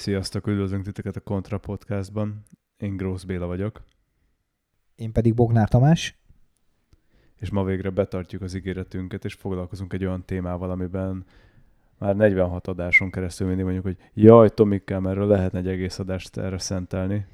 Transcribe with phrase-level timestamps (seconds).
[0.00, 2.42] Sziasztok, üdvözlünk titeket a Kontra Podcastban.
[2.78, 3.82] Én Grósz Béla vagyok.
[4.94, 6.18] Én pedig Bognár Tamás.
[7.36, 11.24] És ma végre betartjuk az ígéretünket, és foglalkozunk egy olyan témával, amiben
[11.98, 16.58] már 46 adáson keresztül mindig mondjuk, hogy jaj, Tomikám, erről lehetne egy egész adást erre
[16.58, 17.26] szentelni.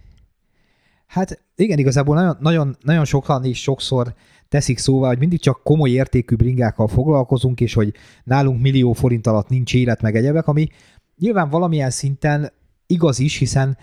[1.07, 4.15] Hát igen, igazából nagyon, nagyon, nagyon sokan is sokszor
[4.48, 9.48] teszik szóval, hogy mindig csak komoly értékű bringákkal foglalkozunk, és hogy nálunk millió forint alatt
[9.48, 10.69] nincs élet meg egyebek, ami
[11.19, 12.52] nyilván valamilyen szinten
[12.87, 13.77] igaz is, hiszen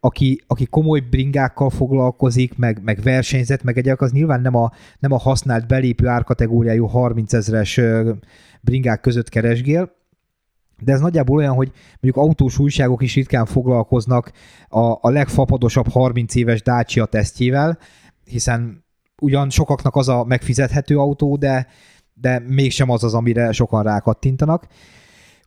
[0.00, 5.12] aki, aki komoly bringákkal foglalkozik, meg, meg versenyzet, meg egyébként az nyilván nem a, nem
[5.12, 7.80] a használt belépő árkategóriájú 30 ezres
[8.60, 9.98] bringák között keresgél,
[10.80, 14.32] de ez nagyjából olyan, hogy mondjuk autós újságok is ritkán foglalkoznak
[14.68, 17.78] a, a legfapadosabb 30 éves Dacia tesztjével,
[18.24, 18.84] hiszen
[19.20, 21.66] ugyan sokaknak az a megfizethető autó, de,
[22.14, 24.66] de mégsem az az, amire sokan rákattintanak.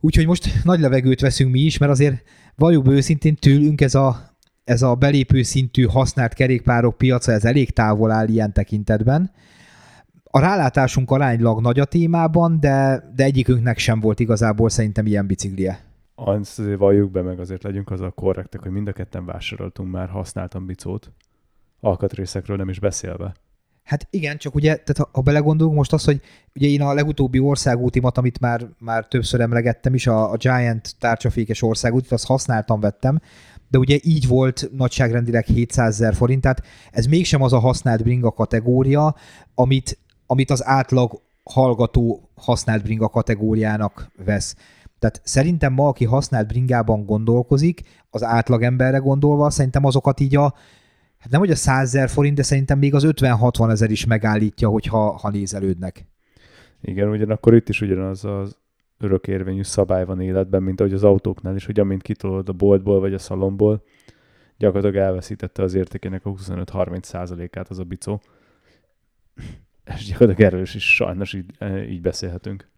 [0.04, 2.22] Úgyhogy most nagy levegőt veszünk mi is, mert azért
[2.56, 4.16] valljuk őszintén tőlünk ez a,
[4.64, 9.30] ez a belépő szintű használt kerékpárok piaca, ez elég távol áll ilyen tekintetben.
[10.24, 15.84] A rálátásunk aránylag nagy a témában, de, de egyikünknek sem volt igazából szerintem ilyen biciklie.
[16.14, 19.90] Azt azért valljuk be, meg azért legyünk az a korrektek, hogy mind a ketten vásároltunk
[19.90, 21.12] már használtan bicót,
[21.80, 23.34] alkatrészekről nem is beszélve.
[23.84, 26.20] Hát igen, csak ugye, tehát ha, ha belegondolunk most az, hogy
[26.54, 31.62] ugye én a legutóbbi országútimat, amit már, már többször emlegettem is, a, a Giant tárcsafékes
[31.62, 33.20] országútit, azt használtam, vettem,
[33.68, 38.30] de ugye így volt nagyságrendileg 700 ezer forint, tehát ez mégsem az a használt bringa
[38.30, 39.14] kategória,
[39.54, 44.56] amit, amit az átlag hallgató használt bringa kategóriának vesz.
[44.98, 50.54] Tehát szerintem ma, aki használt bringában gondolkozik, az átlagemberre gondolva, szerintem azokat így a,
[51.24, 54.68] hát nem hogy a 100 ezer forint, de szerintem még az 50-60 ezer is megállítja,
[54.68, 56.06] hogyha ha nézelődnek.
[56.80, 58.56] Igen, ugyanakkor itt is ugyanaz az
[58.98, 63.14] örökérvényű szabály van életben, mint ahogy az autóknál is, hogy amint kitolod a boltból vagy
[63.14, 63.84] a szalomból,
[64.56, 68.20] gyakorlatilag elveszítette az értékének a 25-30 százalékát az a bicó.
[69.96, 72.68] És gyakorlatilag erős is sajnos így, eh, így beszélhetünk.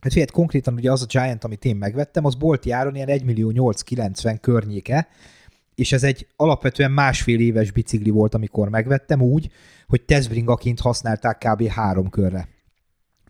[0.00, 3.24] Hát figyelj, konkrétan ugye az a Giant, amit én megvettem, az bolti áron ilyen 1
[3.24, 5.08] millió 890 környéke,
[5.80, 9.50] és ez egy alapvetően másfél éves bicikli volt, amikor megvettem úgy,
[9.86, 11.66] hogy tesztbringaként használták kb.
[11.66, 12.48] három körre.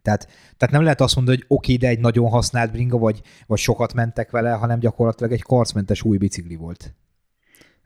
[0.02, 3.58] Tehát, tehát nem lehet azt mondani, hogy oké, de egy nagyon használt bringa, vagy, vagy
[3.58, 6.94] sokat mentek vele, hanem gyakorlatilag egy karcmentes új bicikli volt.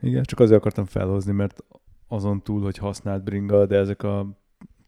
[0.00, 1.64] Igen, csak azért akartam felhozni, mert
[2.08, 4.38] azon túl, hogy használt bringa, de ezek a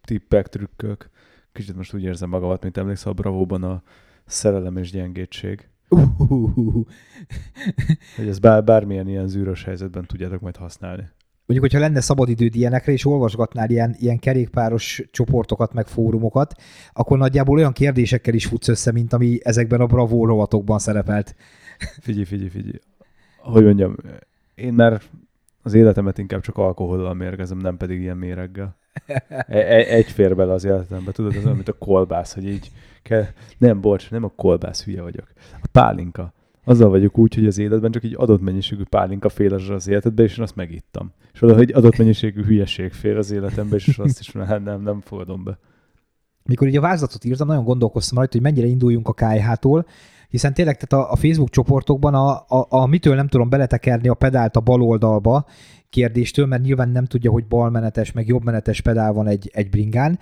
[0.05, 1.11] tippek, trükkök,
[1.53, 3.83] kicsit most úgy érzem magamat, mint emlékszel a Bravóban a
[4.25, 5.69] szerelem és gyengétség.
[5.89, 6.87] Uh-huh.
[8.17, 11.09] hogy ezt bár, bármilyen ilyen zűrös helyzetben tudjátok majd használni.
[11.47, 16.55] Mondjuk, hogyha lenne szabadidőd ilyenekre, és olvasgatnál ilyen, ilyen kerékpáros csoportokat, meg fórumokat,
[16.93, 21.35] akkor nagyjából olyan kérdésekkel is futsz össze, mint ami ezekben a Bravo rovatokban szerepelt.
[22.01, 22.79] Figyelj, figyelj, figyelj.
[23.39, 23.97] Hogy mondjam,
[24.55, 25.03] én már
[25.67, 28.77] az életemet inkább csak alkohollal mérgezem, nem pedig ilyen méreggel.
[29.47, 32.71] Egy, egy fér bele az életembe, tudod, az olyan, mint a kolbász, hogy így
[33.03, 33.25] kell.
[33.59, 35.27] Nem, bocs, nem a kolbász, hülye vagyok.
[35.63, 36.33] A pálinka.
[36.65, 40.37] Azzal vagyok úgy, hogy az életben csak egy adott mennyiségű pálinka fél az életedbe, és
[40.37, 41.13] én azt megittam.
[41.33, 45.01] És oda, hogy adott mennyiségű hülyeség fél az életembe, és azt is nem, nem, nem
[45.01, 45.59] fogadom be.
[46.45, 49.87] Mikor így a vázlatot írtam, nagyon gondolkoztam rajta, hogy mennyire induljunk a KH-tól,
[50.29, 54.15] hiszen tényleg tehát a, a Facebook csoportokban a, a, a mitől nem tudom beletekerni a
[54.15, 55.47] pedált a bal oldalba
[55.91, 60.19] kérdéstől, mert nyilván nem tudja, hogy balmenetes, meg jobbmenetes pedál van egy, egy bringán.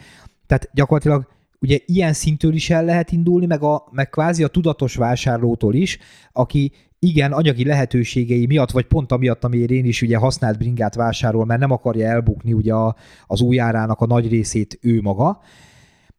[0.47, 1.27] Tehát gyakorlatilag
[1.61, 5.99] ugye ilyen szintől is el lehet indulni, meg, a, meg kvázi a tudatos vásárlótól is,
[6.33, 11.45] aki igen, anyagi lehetőségei miatt, vagy pont amiatt, amiért én is ugye használt bringát vásárol,
[11.45, 12.75] mert nem akarja elbukni ugye
[13.27, 15.41] az új árának a nagy részét ő maga.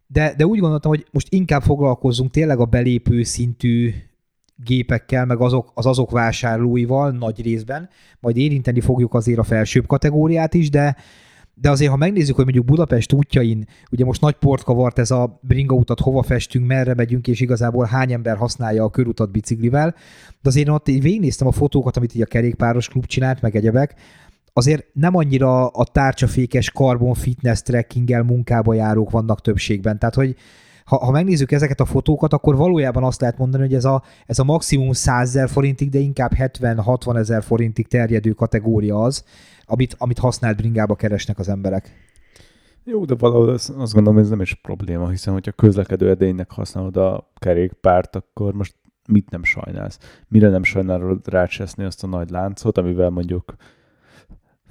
[0.08, 3.94] De, de úgy gondoltam, hogy most inkább foglalkozzunk tényleg a belépő szintű
[4.56, 10.54] gépekkel, meg azok, az azok vásárlóival nagy részben, majd érinteni fogjuk azért a felsőbb kategóriát
[10.54, 10.96] is, de,
[11.54, 15.40] de azért, ha megnézzük, hogy mondjuk Budapest útjain, ugye most nagy port kavart ez a
[15.42, 19.96] bringa utat, hova festünk, merre megyünk, és igazából hány ember használja a körutat biciklivel,
[20.42, 23.96] de azért ott így végignéztem a fotókat, amit így a kerékpáros klub csinált, meg egyebek,
[24.58, 30.00] azért nem annyira a tárcsafékes carbon fitness trekkinggel munkába járók vannak többségben.
[30.00, 30.36] Tehát, hogy
[30.86, 34.40] ha, ha megnézzük ezeket a fotókat, akkor valójában azt lehet mondani, hogy ez a, ez
[34.40, 39.24] a maximum 100 ezer forintig, de inkább 70-60 ezer forintig terjedő kategória az,
[39.66, 41.92] amit, amit használt bringába keresnek az emberek.
[42.84, 46.98] Jó, de valahol azt, azt gondolom, ez nem is probléma, hiszen hogyha közlekedő edénynek használod
[46.98, 48.76] a kerékpárt, akkor most
[49.08, 50.00] mit nem sajnálsz?
[50.28, 53.56] Mire nem sajnálod rácseszni azt a nagy láncot, amivel mondjuk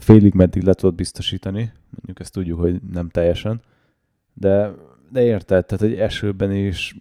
[0.04, 3.60] félig meddig le tudod biztosítani, mondjuk ezt tudjuk, hogy nem teljesen,
[4.34, 4.74] de
[5.14, 6.96] de érted, tehát egy esőben is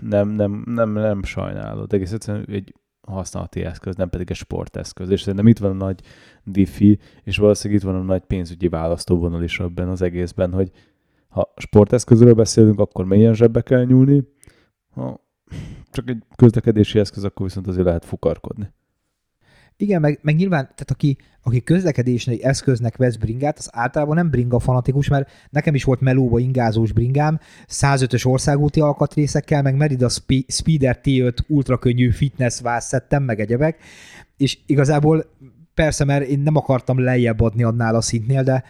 [0.00, 1.92] nem, nem, nem, nem sajnálod.
[1.92, 5.10] Egész egyszerűen egy használati eszköz, nem pedig egy sporteszköz.
[5.10, 6.00] És szerintem itt van a nagy
[6.44, 10.70] diffi, és valószínűleg itt van a nagy pénzügyi választóvonal is ebben az egészben, hogy
[11.28, 14.22] ha sporteszközről beszélünk, akkor milyen zsebbe kell nyúlni,
[14.90, 15.24] ha
[15.90, 18.72] csak egy közlekedési eszköz, akkor viszont azért lehet fukarkodni.
[19.80, 24.58] Igen, meg, meg nyilván, tehát aki, aki közlekedési eszköznek vesz bringát, az általában nem bringa
[24.58, 30.08] fanatikus, mert nekem is volt melóba ingázós bringám, 105-ös országúti alkatrészekkel, meg Merida
[30.48, 33.78] Speeder T5 ultrakönnyű fitness vászszettem, meg egyebek,
[34.36, 35.24] és igazából
[35.74, 38.64] persze, mert én nem akartam lejjebb adni annál a szintnél, de,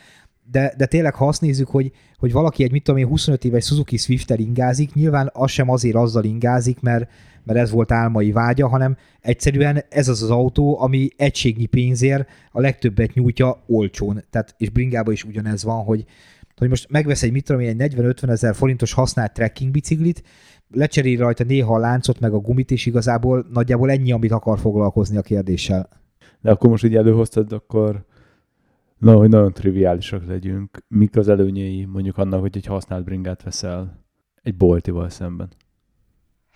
[0.50, 3.64] de, de tényleg ha azt nézzük, hogy, hogy valaki egy, mit tudom én, 25 éves
[3.64, 7.08] Suzuki Swift-tel ingázik, nyilván az sem azért azzal ingázik, mert,
[7.44, 12.60] mert ez volt álmai vágya, hanem egyszerűen ez az az autó, ami egységnyi pénzért a
[12.60, 14.24] legtöbbet nyújtja olcsón.
[14.30, 16.04] Tehát, és bringában is ugyanez van, hogy,
[16.56, 20.22] hogy most megvesz egy, mit tudom egy 40-50 ezer forintos használt trekking biciklit,
[20.70, 25.16] lecserél rajta néha a láncot, meg a gumit, és igazából nagyjából ennyi, amit akar foglalkozni
[25.16, 25.88] a kérdéssel.
[26.40, 28.04] De akkor most így előhoztad, akkor
[28.98, 30.84] na, hogy nagyon triviálisak legyünk.
[30.88, 34.04] Mik az előnyei mondjuk annak, hogy egy használt bringát veszel
[34.42, 35.48] egy boltival szemben?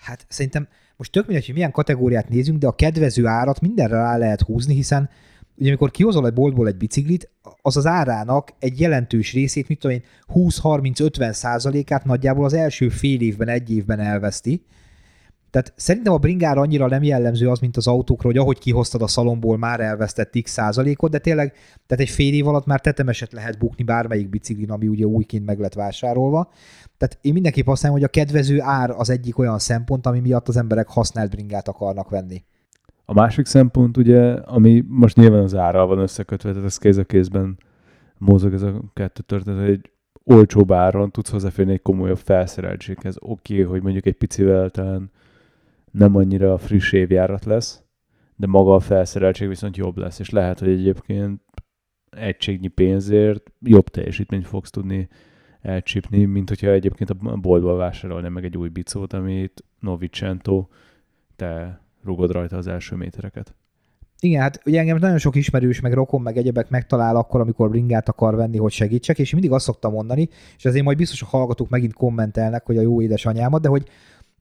[0.04, 4.16] Hát szerintem most tök mindegy, hogy milyen kategóriát nézünk, de a kedvező árat mindenre rá
[4.16, 5.10] lehet húzni, hiszen
[5.56, 7.30] ugye amikor kihozol egy boltból egy biciklit,
[7.62, 10.02] az az árának egy jelentős részét, mit tudom én,
[10.34, 14.64] 20-30-50 százalékát nagyjából az első fél évben, egy évben elveszti,
[15.54, 19.06] tehát szerintem a bringára annyira nem jellemző az, mint az autókra, hogy ahogy kihoztad a
[19.06, 21.52] szalomból, már elvesztett x százalékot, de tényleg,
[21.86, 25.58] tehát egy fél év alatt már tetemeset lehet bukni bármelyik biciklin, ami ugye újként meg
[25.58, 26.50] lett vásárolva.
[26.96, 30.48] Tehát én mindenképp azt mondom, hogy a kedvező ár az egyik olyan szempont, ami miatt
[30.48, 32.44] az emberek használt bringát akarnak venni.
[33.04, 37.04] A másik szempont ugye, ami most nyilván az árral van összekötve, tehát ez kéz a
[37.04, 37.58] kézben
[38.18, 39.90] mozog ez a kettő történet, egy
[40.24, 43.16] olcsóbb áron tudsz hozzáférni egy komolyabb felszereltséghez.
[43.20, 45.10] Oké, okay, hogy mondjuk egy picivel talán
[45.94, 47.82] nem annyira friss évjárat lesz,
[48.36, 51.40] de maga a felszereltség viszont jobb lesz, és lehet, hogy egyébként
[52.10, 55.08] egységnyi pénzért jobb teljesítményt fogsz tudni
[55.60, 60.66] elcsípni, mint hogyha egyébként a boltból vásárolni meg egy új bicót, amit Novicento,
[61.36, 63.54] te rugod rajta az első métereket.
[64.20, 68.08] Igen, hát ugye engem nagyon sok ismerős, meg rokon, meg egyebek megtalál akkor, amikor bringát
[68.08, 71.68] akar venni, hogy segítsek, és mindig azt szoktam mondani, és azért majd biztos a hallgatók
[71.68, 73.88] megint kommentelnek, hogy a jó édesanyámat, de hogy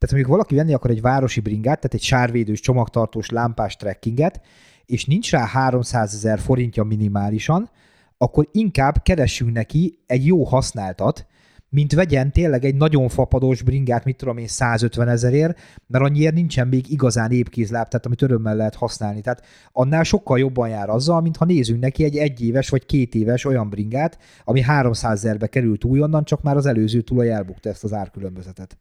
[0.04, 4.42] tehát mondjuk valaki venni akar egy városi bringát, tehát egy sárvédős, csomagtartós, lámpás trekkinget,
[4.86, 7.70] és nincs rá 300 ezer forintja minimálisan,
[8.18, 11.28] akkor inkább keressünk neki egy jó használtat,
[11.70, 16.68] mint vegyen tényleg egy nagyon fapados bringát, mit tudom én, 150 ezerért, mert annyiért nincsen
[16.68, 19.22] még igazán épkézláb, tehát amit örömmel lehet használni.
[19.22, 23.46] Tehát annál sokkal jobban jár azzal, mint ha nézünk neki egy egyéves vagy két éves
[23.46, 27.94] olyan bringát, ami 300 ezerbe került újonnan, csak már az előző tulaj elbukta ezt az
[27.94, 28.78] árkülönbözetet.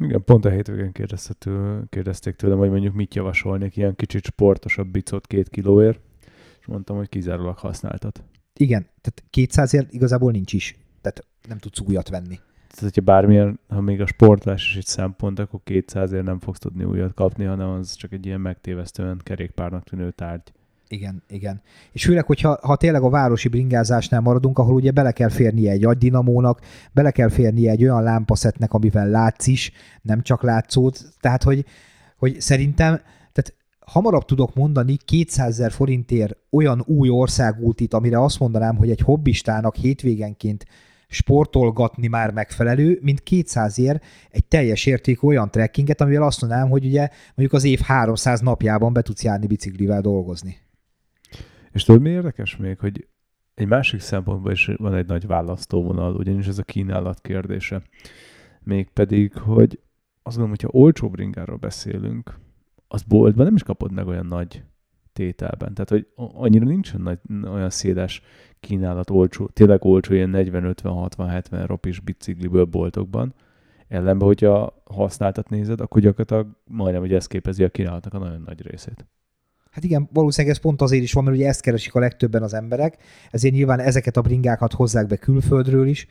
[0.00, 0.92] Igen, pont a hétvégén
[1.88, 6.00] kérdezték tőlem, hogy mondjuk mit javasolnék ilyen kicsit sportosabb bicot két kilóért,
[6.60, 8.24] és mondtam, hogy kizárólag használtat.
[8.52, 12.38] Igen, tehát 200 ért igazából nincs is, tehát nem tudsz újat venni.
[12.68, 16.58] Tehát, hogyha bármilyen, ha még a sportlás is egy szempont, akkor 200 ért nem fogsz
[16.58, 20.52] tudni újat kapni, hanem az csak egy ilyen megtévesztően kerékpárnak tűnő tárgy.
[20.88, 21.62] Igen, igen.
[21.92, 25.84] És főleg, hogyha ha tényleg a városi bringázásnál maradunk, ahol ugye bele kell férnie egy
[25.84, 26.60] agydinamónak,
[26.92, 30.96] bele kell férnie egy olyan lámpaszetnek, amivel látsz is, nem csak látszód.
[31.20, 31.64] Tehát, hogy,
[32.16, 33.00] hogy szerintem
[33.32, 33.54] tehát
[33.86, 39.74] hamarabb tudok mondani 200 ezer forintért olyan új országútit, amire azt mondanám, hogy egy hobbistának
[39.74, 40.64] hétvégenként
[41.08, 46.84] sportolgatni már megfelelő, mint 200 ér egy teljes értékű olyan trekkinget, amivel azt mondanám, hogy
[46.84, 50.56] ugye mondjuk az év 300 napjában be tudsz járni biciklivel dolgozni.
[51.72, 53.08] És tudod, mi érdekes még, hogy
[53.54, 57.82] egy másik szempontból is van egy nagy választóvonal, ugyanis ez a kínálat kérdése.
[58.60, 59.80] Mégpedig, hogy
[60.22, 62.38] azt gondolom, hogyha olcsó bringáról beszélünk,
[62.88, 64.62] az boltban nem is kapod meg olyan nagy
[65.12, 65.74] tételben.
[65.74, 68.22] Tehát, hogy annyira nincsen nagy, olyan széles
[68.60, 73.34] kínálat olcsó, tényleg olcsó ilyen 40, 50, 60, 70 ropis bicikliből boltokban.
[73.88, 78.62] Ellenben, hogyha használtat nézed, akkor gyakorlatilag majdnem, hogy ez képezi a kínálatnak a nagyon nagy
[78.62, 79.06] részét.
[79.70, 82.54] Hát igen, valószínűleg ez pont azért is van, mert ugye ezt keresik a legtöbben az
[82.54, 82.96] emberek,
[83.30, 86.06] ezért nyilván ezeket a bringákat hozzák be külföldről is.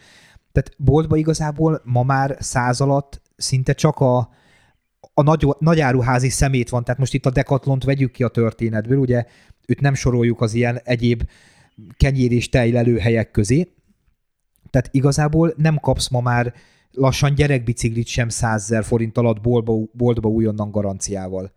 [0.52, 4.18] Tehát boltba igazából ma már száz alatt szinte csak a,
[5.14, 9.26] a nagy, nagyáruházi szemét van, tehát most itt a dekatlont vegyük ki a történetből, ugye
[9.68, 11.24] őt nem soroljuk az ilyen egyéb
[11.98, 13.72] kenyér és tejlelő helyek közé,
[14.70, 16.54] tehát igazából nem kapsz ma már
[16.92, 21.52] lassan gyerekbiciklit sem 100 forint alatt boltba, boltba újonnan garanciával.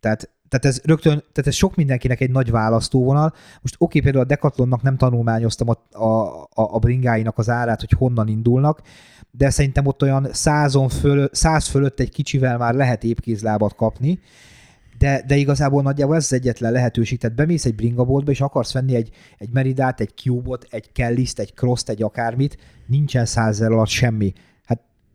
[0.00, 3.32] Tehát tehát ez rögtön, tehát ez sok mindenkinek egy nagy választóvonal.
[3.60, 8.28] Most oké, például a Decathlonnak nem tanulmányoztam a, a, a, bringáinak az árát, hogy honnan
[8.28, 8.80] indulnak,
[9.30, 14.20] de szerintem ott olyan százon föl, száz fölött egy kicsivel már lehet épkézlábat kapni,
[14.98, 17.18] de, de igazából nagyjából ez az egyetlen lehetőség.
[17.18, 21.52] Tehát bemész egy bringaboltba, és akarsz venni egy, egy Meridát, egy Cube-ot, egy Kelliszt, egy
[21.54, 24.32] Cross-t, egy akármit, nincsen százezer alatt semmi.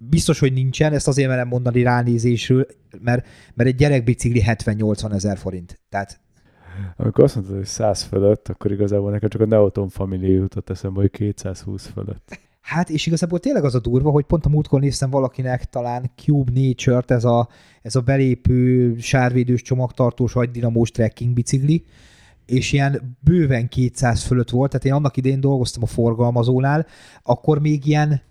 [0.01, 2.65] Biztos, hogy nincsen, ezt azért merem mondani ránézésről,
[3.01, 5.79] mert, mert egy gyerekbicikli 70-80 ezer forint.
[5.89, 6.19] Tehát
[6.97, 10.99] amikor azt mondtad, hogy 100 fölött, akkor igazából nekem csak a Neoton Family jutott eszembe,
[10.99, 12.39] hogy 220 fölött.
[12.61, 16.51] Hát, és igazából tényleg az a durva, hogy pont a múltkor néztem valakinek talán Cube
[16.53, 17.49] Nature-t, ez a,
[17.81, 21.85] ez a belépő sárvédős csomagtartós agydinamós trekking bicikli,
[22.45, 26.85] és ilyen bőven 200 fölött volt, tehát én annak idején dolgoztam a forgalmazónál,
[27.23, 28.21] akkor még ilyen,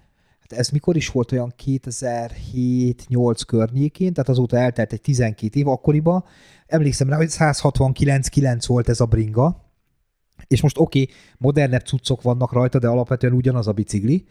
[0.48, 5.68] hát ez mikor is volt olyan 2007-8 környékén, tehát azóta eltelt egy 12 év.
[5.68, 6.24] Akkoriban,
[6.66, 9.66] emlékszem rá, hogy 169-9 volt ez a bringa,
[10.46, 14.26] és most oké, okay, modernebb cuccok vannak rajta, de alapvetően ugyanaz a bicikli,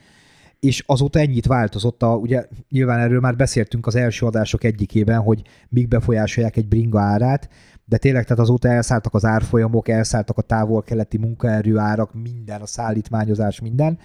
[0.60, 5.42] és azóta ennyit változott, a, ugye nyilván erről már beszéltünk az első adások egyikében, hogy
[5.70, 7.50] mik befolyásolják egy bringa árát,
[7.90, 13.60] de tényleg tehát azóta elszálltak az árfolyamok, elszálltak a távol-keleti munkaerő árak, minden, a szállítmányozás,
[13.62, 13.98] minden.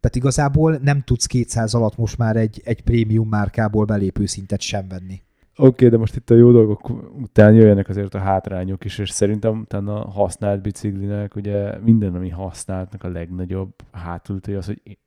[0.00, 4.88] Tehát igazából nem tudsz 200 alatt most már egy, egy prémium márkából belépő szintet sem
[4.88, 5.22] venni.
[5.56, 9.10] Oké, okay, de most itt a jó dolgok után jöjjenek azért a hátrányok is, és
[9.10, 14.98] szerintem utána a használt biciklinek, ugye minden, ami használtnak a legnagyobb hátulütője az, hogy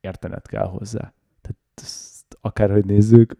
[0.00, 1.12] értened kell hozzá.
[1.40, 3.36] Tehát ezt akárhogy nézzük,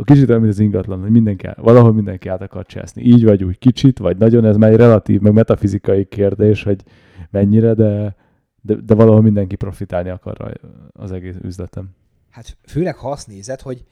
[0.00, 3.02] a kicsit olyan, mint az ingatlan, hogy mindenki, valahol mindenki át akar cseszni.
[3.02, 6.82] Így vagy úgy kicsit, vagy nagyon, ez már egy relatív, meg metafizikai kérdés, hogy
[7.30, 8.16] mennyire, de,
[8.60, 10.60] de, de valahol mindenki profitálni akar
[10.92, 11.90] az egész üzletem.
[12.30, 13.84] Hát főleg ha azt nézed, hogy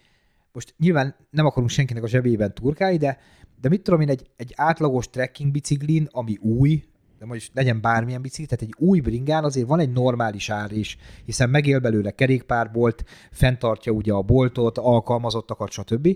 [0.52, 3.18] most nyilván nem akarunk senkinek a zsebében turkálni, de,
[3.60, 6.84] de mit tudom én, egy, egy átlagos trekking biciklin, ami új,
[7.18, 10.96] de most legyen bármilyen bicikli, tehát egy új bringán azért van egy normális ár is,
[11.24, 16.08] hiszen megél belőle kerékpárbolt, fenntartja ugye a boltot, alkalmazottakat, stb.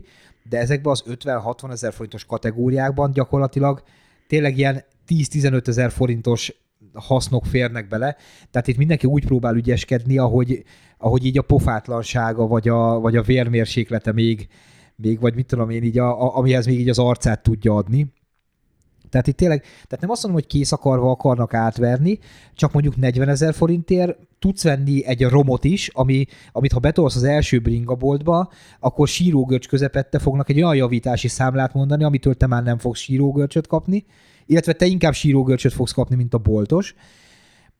[0.48, 3.82] De ezekben az 50-60 ezer forintos kategóriákban gyakorlatilag
[4.26, 6.54] tényleg ilyen 10-15 ezer forintos
[6.92, 8.16] hasznok férnek bele.
[8.50, 10.64] Tehát itt mindenki úgy próbál ügyeskedni, ahogy,
[10.98, 14.48] ahogy így a pofátlansága, vagy a, vagy a vérmérséklete még,
[14.96, 18.12] még, vagy mit tudom én, így a, amihez még így az arcát tudja adni.
[19.12, 22.18] Tehát itt tényleg, tehát nem azt mondom, hogy kész akarva akarnak átverni,
[22.54, 27.22] csak mondjuk 40 ezer forintért tudsz venni egy romot is, ami, amit ha betolsz az
[27.22, 28.50] első bringaboltba,
[28.80, 33.66] akkor sírógörcs közepette fognak egy olyan javítási számlát mondani, amitől te már nem fogsz sírógörcsöt
[33.66, 34.04] kapni,
[34.46, 36.94] illetve te inkább sírógörcsöt fogsz kapni, mint a boltos.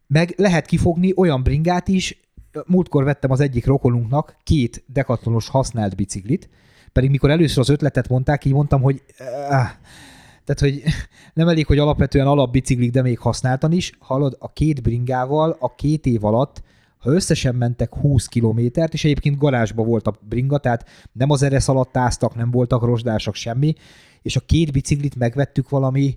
[0.07, 2.21] Meg lehet kifogni olyan bringát is,
[2.67, 6.49] múltkor vettem az egyik rokonunknak két dekatlonos használt biciklit,
[6.93, 9.03] pedig mikor először az ötletet mondták, így mondtam, hogy
[10.44, 10.82] tehát, hogy
[11.34, 13.92] nem elég, hogy alapvetően alapbiciklik, de még használtan is.
[13.99, 16.62] Hallod, a két bringával a két év alatt,
[16.99, 21.68] ha összesen mentek 20 kilométert, és egyébként garázsba volt a bringa, tehát nem az eresz
[21.68, 23.75] alatt áztak, nem voltak rozsdások, semmi,
[24.22, 26.16] és a két biciklit megvettük valami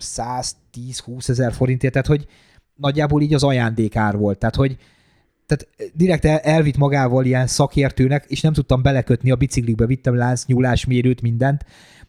[0.00, 2.26] 110-20 ezer forintért, tehát hogy
[2.74, 4.38] nagyjából így az ajándékár volt.
[4.38, 4.76] Tehát, hogy
[5.46, 10.84] tehát direkt el, elvitt magával ilyen szakértőnek, és nem tudtam belekötni a biciklikbe, vittem láncnyúlás
[10.84, 11.64] mérőt, mindent,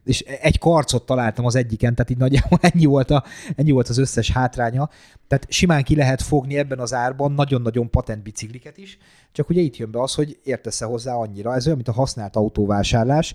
[0.06, 3.24] és egy karcot találtam az egyiken, tehát így nagyjából ennyi volt, a,
[3.56, 4.90] ennyi volt az összes hátránya.
[5.28, 8.98] Tehát simán ki lehet fogni ebben az árban nagyon-nagyon patent bicikliket is,
[9.32, 11.56] csak ugye itt jön be az, hogy értesz -e hozzá annyira.
[11.56, 13.34] Ez olyan, mint a használt autóvásárlás,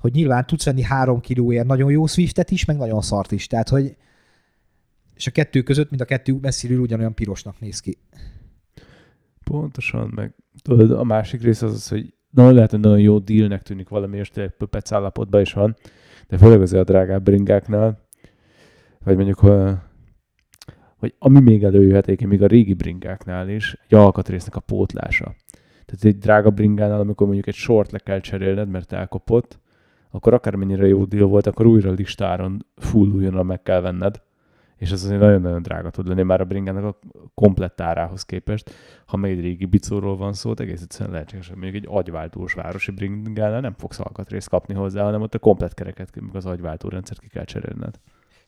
[0.00, 3.46] hogy nyilván tudsz venni három kilóért nagyon jó Swiftet is, meg nagyon szart is.
[3.46, 3.96] Tehát, hogy
[5.14, 7.98] és a kettő között, mind a kettő messziről ugyanolyan pirosnak néz ki.
[9.44, 13.62] Pontosan, meg tudod, a másik rész az az, hogy nagyon lehet, hogy nagyon jó dealnek
[13.62, 15.76] tűnik valami, és tényleg pöpec állapotban is van,
[16.28, 18.06] de főleg azért a drágább bringáknál,
[19.04, 19.38] vagy mondjuk,
[20.96, 25.34] hogy ami még előjöhet, még a régi bringáknál is, egy alkatrésznek a pótlása.
[25.84, 29.60] Tehát egy drága bringánál, amikor mondjuk egy sort le kell cserélned, mert elkopott,
[30.10, 34.22] akkor akármennyire jó deal volt, akkor újra listáron full újonnan meg kell venned,
[34.78, 36.98] és ez azért nagyon-nagyon drága tud lenni már a bringának a
[37.34, 38.70] komplett árához képest.
[39.06, 42.90] Ha még egy régi bicóról van szó, egész egyszerűen lehetséges, hogy még egy agyváltós városi
[42.90, 47.28] bringánál nem fogsz alkatrészt kapni hozzá, hanem ott a komplet kereket, az agyváltó rendszert ki
[47.28, 47.94] kell cserélned.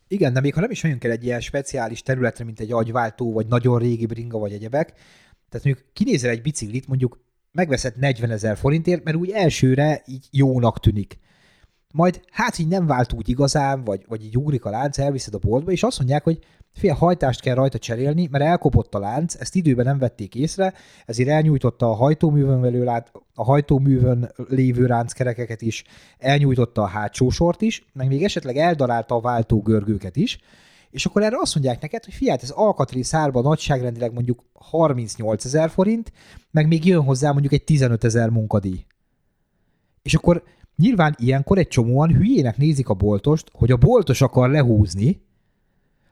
[0.09, 3.33] Igen, de még ha nem is megyünk el egy ilyen speciális területre, mint egy agyváltó,
[3.33, 4.93] vagy nagyon régi bringa, vagy egyebek,
[5.49, 7.21] tehát mondjuk kinézel egy biciklit, mondjuk
[7.53, 11.19] megveszed 40 ezer forintért, mert úgy elsőre így jónak tűnik
[11.93, 15.39] majd hát így nem vált úgy igazán, vagy, vagy így ugrik a lánc, elviszed a
[15.39, 16.39] boltba, és azt mondják, hogy
[16.73, 20.75] fél hajtást kell rajta cserélni, mert elkopott a lánc, ezt időben nem vették észre,
[21.07, 22.85] ezért elnyújtotta a hajtóművön velő
[23.35, 25.85] a hajtóművön lévő ránckerekeket is,
[26.19, 30.39] elnyújtotta a hátsó sort is, meg még esetleg eldarálta a váltógörgőket is,
[30.91, 35.71] és akkor erre azt mondják neked, hogy fiát, ez alkatrész árba nagyságrendileg mondjuk 38 ezer
[35.71, 36.13] forint,
[36.51, 38.85] meg még jön hozzá mondjuk egy 15 ezer munkadíj.
[40.03, 40.43] És akkor
[40.81, 45.23] nyilván ilyenkor egy csomóan hülyének nézik a boltost, hogy a boltos akar lehúzni,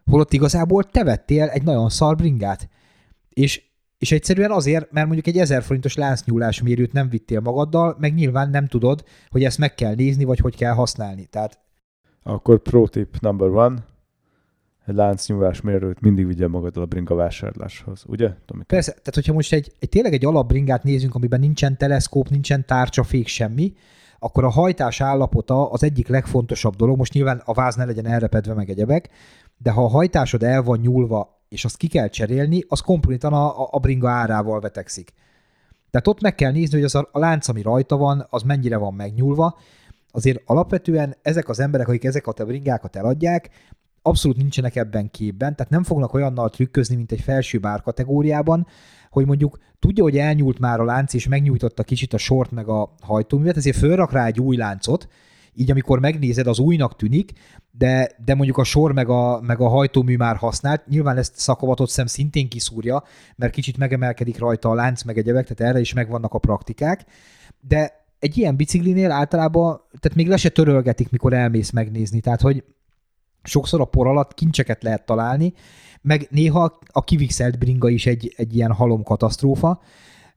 [0.05, 2.69] holott igazából te vettél egy nagyon szar bringát.
[3.29, 3.63] És,
[3.99, 8.51] és egyszerűen azért, mert mondjuk egy 1000 forintos láncnyúlás mérőt nem vittél magaddal, meg nyilván
[8.51, 11.25] nem tudod, hogy ezt meg kell nézni, vagy hogy kell használni.
[11.25, 11.59] Tehát
[12.23, 13.85] Akkor pro tip number one,
[14.87, 18.33] egy láncnyúlás mérőt mindig vigye magaddal a bringa vásárláshoz, ugye?
[18.47, 18.63] Tomi?
[18.63, 23.03] Persze, tehát hogyha most egy, egy tényleg egy alapbringát nézünk, amiben nincsen teleszkóp, nincsen tárcsa,
[23.03, 23.75] fék, semmi,
[24.19, 26.97] akkor a hajtás állapota az egyik legfontosabb dolog.
[26.97, 29.09] Most nyilván a váz ne legyen elrepedve meg egyebek,
[29.57, 33.63] de ha a hajtásod el van nyúlva, és azt ki kell cserélni, az kompletan a,
[33.63, 35.13] a, a bringa árával vetekszik.
[35.91, 38.77] Tehát ott meg kell nézni, hogy az a, a lánc, ami rajta van, az mennyire
[38.77, 39.59] van megnyúlva.
[40.11, 43.51] Azért alapvetően ezek az emberek, akik ezeket a bringákat eladják,
[44.09, 48.67] abszolút nincsenek ebben képben, tehát nem fognak olyannal trükközni, mint egy felső bár kategóriában,
[49.11, 52.95] hogy mondjuk tudja, hogy elnyúlt már a lánc, és megnyújtotta kicsit a sort meg a
[53.01, 55.09] hajtóművet, ezért fölrak rá egy új láncot,
[55.55, 57.33] így amikor megnézed, az újnak tűnik,
[57.71, 61.89] de, de mondjuk a sor meg a, meg a hajtómű már használt, nyilván ezt szakavatott
[61.89, 63.03] szem szintén kiszúrja,
[63.37, 67.05] mert kicsit megemelkedik rajta a lánc meg egyebek, tehát erre is megvannak a praktikák,
[67.61, 72.65] de egy ilyen biciklinél általában, tehát még le se törölgetik, mikor elmész megnézni, tehát hogy
[73.43, 75.53] sokszor a por alatt kincseket lehet találni,
[76.03, 79.81] meg néha a kivixelt bringa is egy, egy ilyen halom katasztrófa.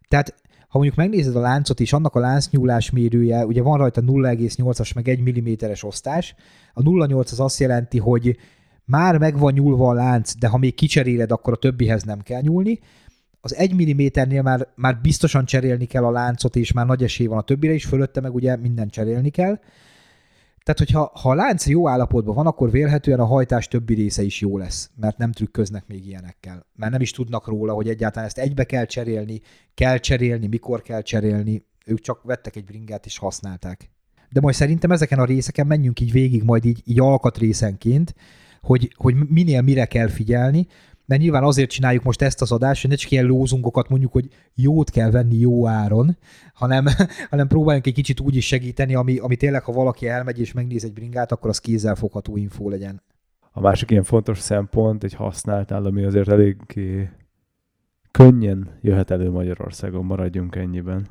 [0.07, 0.35] Tehát
[0.67, 5.07] ha mondjuk megnézed a láncot és annak a láncnyúlás mérője, ugye van rajta 0,8-as meg
[5.07, 6.35] 1 mm-es osztás,
[6.73, 8.37] a 0,8 az azt jelenti, hogy
[8.85, 12.41] már meg van nyúlva a lánc, de ha még kicseréled, akkor a többihez nem kell
[12.41, 12.79] nyúlni.
[13.41, 17.37] Az 1 mm-nél már, már biztosan cserélni kell a láncot, és már nagy esély van
[17.37, 19.59] a többire is, fölötte meg ugye minden cserélni kell.
[20.63, 24.41] Tehát, hogyha ha a lánc jó állapotban van, akkor vélhetően a hajtás többi része is
[24.41, 26.65] jó lesz, mert nem trükköznek még ilyenekkel.
[26.75, 29.41] Mert nem is tudnak róla, hogy egyáltalán ezt egybe kell cserélni,
[29.73, 31.65] kell cserélni, mikor kell cserélni.
[31.85, 33.91] Ők csak vettek egy bringát és használták.
[34.29, 38.13] De majd szerintem ezeken a részeken menjünk így végig, majd így, így alkatrészenként,
[38.61, 40.67] hogy, hogy minél mire kell figyelni,
[41.11, 44.27] mert nyilván azért csináljuk most ezt az adást, hogy ne csak ilyen lózungokat mondjuk, hogy
[44.55, 46.17] jót kell venni jó áron,
[46.53, 46.85] hanem,
[47.29, 50.83] hanem próbáljunk egy kicsit úgy is segíteni, ami, ami tényleg, ha valaki elmegy és megnéz
[50.83, 53.01] egy bringát, akkor az kézzelfogható infó legyen.
[53.51, 57.09] A másik ilyen fontos szempont, egy használtál, ami azért eléggé
[58.11, 61.07] könnyen jöhet elő Magyarországon, maradjunk ennyiben.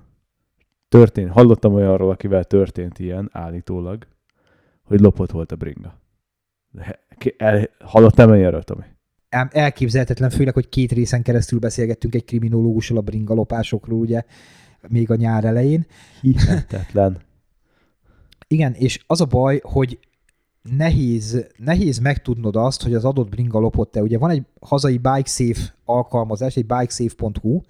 [0.89, 4.07] Történt, hallottam olyanról, akivel történt ilyen, állítólag,
[4.83, 5.95] hogy lopott volt a bringa.
[6.71, 7.01] De,
[7.37, 8.85] el, hallottam ilyenről, Tomi?
[9.51, 14.23] Elképzelhetetlen, főleg, hogy két részen keresztül beszélgettünk egy kriminológussal a bringalopásokról, ugye,
[14.89, 15.87] még a nyár elején.
[16.21, 17.19] Hihetetlen.
[18.47, 19.99] Igen, és az a baj, hogy
[20.77, 24.03] nehéz, nehéz megtudnod azt, hogy az adott bringa lopott-e.
[24.03, 27.61] Ugye van egy hazai BikeSafe alkalmazás, egy bikesafe.hu,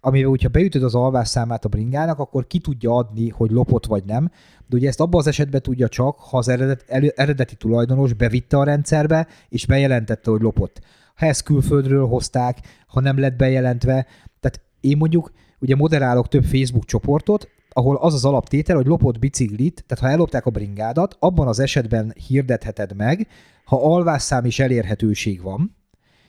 [0.00, 4.30] amivel, hogyha beütöd az alvásszámát a bringának, akkor ki tudja adni, hogy lopott vagy nem.
[4.66, 6.84] De ugye ezt abban az esetben tudja csak, ha az eredet,
[7.16, 10.80] eredeti tulajdonos bevitte a rendszerbe, és bejelentette, hogy lopott
[11.14, 14.06] ha ezt külföldről hozták, ha nem lett bejelentve.
[14.40, 19.84] Tehát én mondjuk ugye moderálok több Facebook csoportot, ahol az az alaptétel, hogy lopott biciklit,
[19.86, 23.26] tehát ha ellopták a bringádat, abban az esetben hirdetheted meg,
[23.64, 25.76] ha alvásszám is elérhetőség van,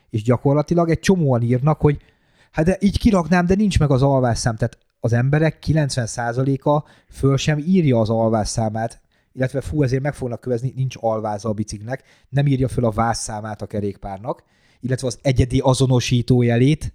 [0.10, 2.02] és gyakorlatilag egy csomóan írnak, hogy
[2.52, 4.56] hát de így kiraknám, de nincs meg az alvásszám.
[4.56, 9.02] Tehát az emberek 90%-a föl sem írja az alvásszámát,
[9.34, 13.62] illetve fú, ezért meg fognak kövezni, nincs alváza a biciknek, nem írja föl a vászszámát
[13.62, 14.44] a kerékpárnak,
[14.86, 16.94] illetve az egyedi azonosítójelét.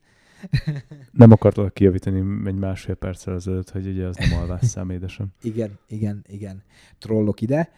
[1.12, 5.26] Nem akartalak kijavítani egy másfél perccel ezelőtt, hogy ugye az nem alvás szám, édesem.
[5.42, 6.62] igen, igen, igen.
[6.98, 7.70] Trollok ide.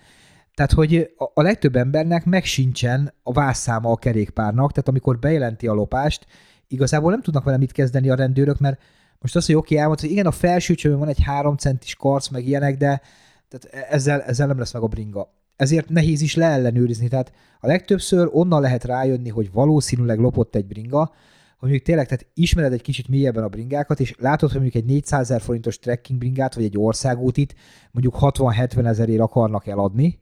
[0.54, 5.72] Tehát, hogy a, legtöbb embernek meg sincsen a vászszáma a kerékpárnak, tehát amikor bejelenti a
[5.72, 6.26] lopást,
[6.68, 8.80] igazából nem tudnak vele mit kezdeni a rendőrök, mert
[9.18, 12.28] most az, hogy oké, elmondta, hogy igen, a felső csövön van egy három centis karc,
[12.28, 13.00] meg ilyenek, de
[13.48, 17.08] tehát ezzel, ezzel nem lesz meg a bringa ezért nehéz is leellenőrizni.
[17.08, 22.26] Tehát a legtöbbször onnan lehet rájönni, hogy valószínűleg lopott egy bringa, hogy mondjuk tényleg, tehát
[22.34, 26.18] ismered egy kicsit mélyebben a bringákat, és látod, hogy mondjuk egy 400 ezer forintos trekking
[26.18, 27.54] bringát, vagy egy országútit
[27.90, 30.18] mondjuk 60-70 ezerért akarnak eladni,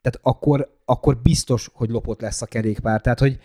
[0.00, 3.00] tehát akkor, akkor biztos, hogy lopott lesz a kerékpár.
[3.00, 3.38] Tehát, hogy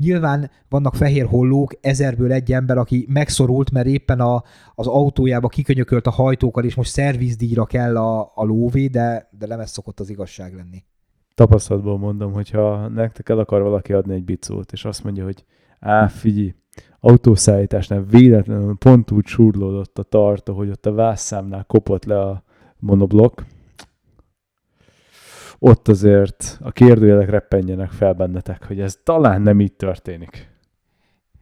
[0.00, 4.42] Nyilván vannak fehér hollók, ezerből egy ember, aki megszorult, mert éppen a,
[4.74, 9.60] az autójába kikönyökölt a hajtókkal, és most szervizdíjra kell a, a lóvé, de, de nem
[9.60, 10.84] ez szokott az igazság lenni.
[11.34, 15.44] Tapasztalatból mondom, hogyha nektek el akar valaki adni egy bicót, és azt mondja, hogy
[15.80, 16.54] á, figyelj,
[17.00, 22.42] autószállításnál véletlenül pont úgy surlódott a tartó, hogy ott a vászszámnál kopott le a
[22.78, 23.44] monoblok,
[25.62, 30.48] ott azért a kérdőjelek reppenjenek fel bennetek, hogy ez talán nem így történik.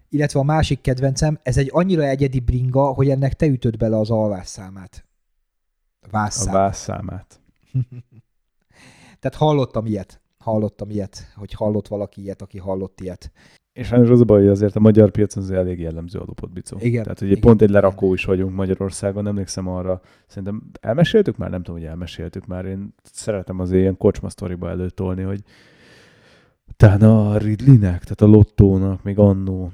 [0.09, 4.11] Illetve a másik kedvencem, ez egy annyira egyedi bringa, hogy ennek te ütöd bele az
[4.11, 5.04] alvásszámát.
[6.11, 6.54] Vászszám.
[6.54, 7.40] A vászszámát.
[9.20, 10.20] Tehát hallottam ilyet.
[10.38, 13.33] Hallottam ilyet, hogy hallott valaki ilyet, aki hallott ilyet.
[13.78, 16.52] És sajnos az a baj, hogy azért a magyar piacon azért elég jellemző a lopott
[16.52, 16.76] bicó.
[16.80, 17.02] Igen.
[17.02, 18.16] Tehát ugye igen, pont egy lerakó igen.
[18.16, 20.00] is vagyunk Magyarországon, emlékszem arra.
[20.26, 21.50] Szerintem elmeséltük már?
[21.50, 22.64] Nem tudom, hogy elmeséltük már.
[22.64, 25.42] Én szeretem az ilyen kocsma sztoriba előtolni, hogy
[26.76, 29.72] tehát a Ridlinek, tehát a Lottónak még annó,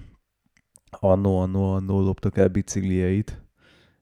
[0.90, 3.42] annó, annó, annó loptak el biciklieit,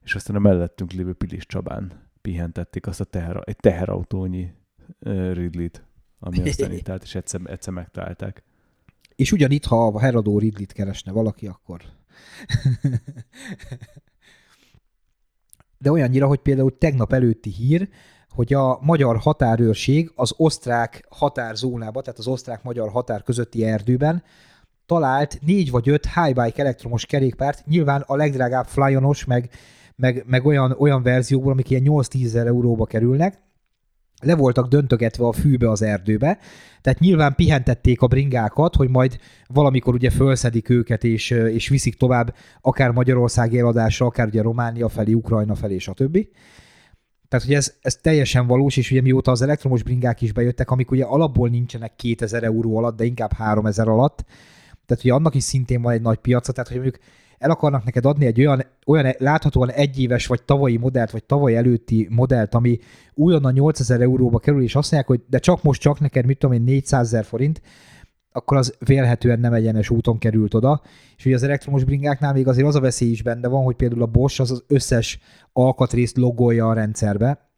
[0.01, 4.51] és aztán a mellettünk lévő Pilis Csabán pihentették azt a teher, egy teherautónyi
[5.31, 5.85] Ridlit,
[6.19, 8.43] ami aztán itt állt, és egyszer, egyszer megtalálták.
[9.15, 11.81] És ugyanitt, ha a Herodó Ridlit keresne valaki, akkor...
[15.77, 17.89] De olyannyira, hogy például tegnap előtti hír,
[18.29, 24.23] hogy a magyar határőrség az osztrák határzónába, tehát az osztrák-magyar határ közötti erdőben
[24.85, 29.49] talált négy vagy öt high-bike elektromos kerékpárt, nyilván a legdrágább flyonos, meg,
[29.95, 33.41] meg, meg olyan, olyan verziókból, amik ilyen 8-10 ezer euróba kerülnek,
[34.21, 36.37] le voltak döntögetve a fűbe az erdőbe,
[36.83, 39.17] tehát nyilván pihentették a bringákat, hogy majd
[39.47, 45.13] valamikor ugye fölszedik őket, és, és viszik tovább akár Magyarország eladásra, akár ugye Románia felé,
[45.13, 46.17] Ukrajna felé, stb.
[47.27, 50.91] Tehát, hogy ez, ez teljesen valós, és ugye mióta az elektromos bringák is bejöttek, amik
[50.91, 54.25] ugye alapból nincsenek 2000 euró alatt, de inkább 3000 alatt,
[54.85, 57.03] tehát ugye annak is szintén van egy nagy piaca, tehát hogy mondjuk
[57.43, 62.07] el akarnak neked adni egy olyan, olyan láthatóan egyéves vagy tavalyi modellt, vagy tavaly előtti
[62.09, 62.79] modellt, ami
[63.13, 66.55] újonnan 8000 euróba kerül, és azt mondják, hogy de csak most csak neked, mit tudom
[66.55, 67.61] én, 400 ezer forint,
[68.31, 70.81] akkor az vélhetően nem egyenes úton került oda.
[71.17, 74.01] És ugye az elektromos bringáknál még azért az a veszély is benne van, hogy például
[74.01, 75.19] a Bosch az az összes
[75.53, 77.51] alkatrészt logolja a rendszerbe,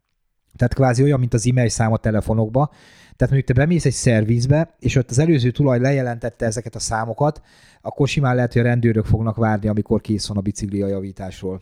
[0.55, 2.71] tehát kvázi olyan, mint az e-mail szám a telefonokba.
[3.15, 7.41] Tehát mondjuk te bemész egy szervizbe, és ott az előző tulaj lejelentette ezeket a számokat,
[7.81, 11.61] akkor simán lehet, hogy a rendőrök fognak várni, amikor kész van a bicikli a javításról.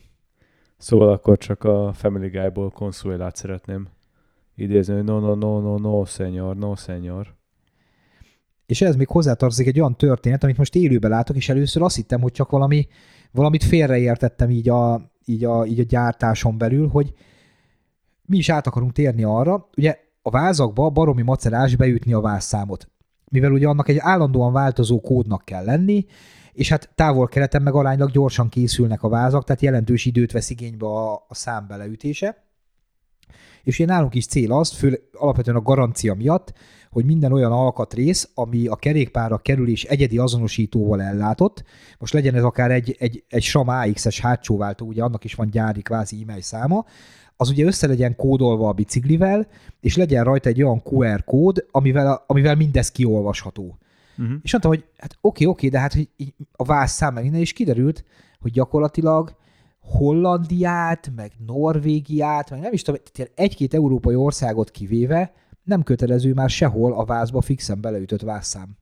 [0.77, 3.87] Szóval akkor csak a Family Guy-ból konszulát szeretném
[4.55, 7.35] idézni, hogy no, no, no, no, no, senyor, no, senyor.
[8.65, 12.21] És ez még hozzátartozik egy olyan történet, amit most élőben látok, és először azt hittem,
[12.21, 12.87] hogy csak valami,
[13.31, 17.13] valamit félreértettem így a, így, a, így a gyártáson belül, hogy
[18.25, 22.87] mi is át akarunk térni arra, ugye a vázakba baromi macerás beütni a vázszámot
[23.33, 26.05] mivel ugye annak egy állandóan változó kódnak kell lenni,
[26.51, 31.13] és hát távol-keleten meg aránylag gyorsan készülnek a vázak, tehát jelentős időt vesz igénybe a,
[31.13, 32.43] a szám beleütése.
[33.63, 36.53] És ugye nálunk is cél az, fő, alapvetően a garancia miatt,
[36.91, 41.63] hogy minden olyan alkatrész, ami a kerékpárra kerül és egyedi azonosítóval ellátott,
[41.99, 45.49] most legyen ez akár egy, egy, egy SRAM AX-es hátsó váltó, ugye annak is van
[45.49, 46.85] gyári kvázi e-mail száma,
[47.37, 49.47] az ugye össze legyen kódolva a biciklivel,
[49.79, 53.77] és legyen rajta egy olyan QR kód, amivel, amivel mindez kiolvasható.
[54.17, 54.35] Uh-huh.
[54.41, 56.09] És mondtam, hogy hát oké, oké, de hát hogy
[56.51, 58.03] a vász szám innen is kiderült,
[58.39, 59.35] hogy gyakorlatilag
[59.79, 63.01] Hollandiát, meg Norvégiát, meg nem is tudom,
[63.35, 68.77] egy-két európai országot kivéve nem kötelező már sehol a vázba fixen beleütött vászszám.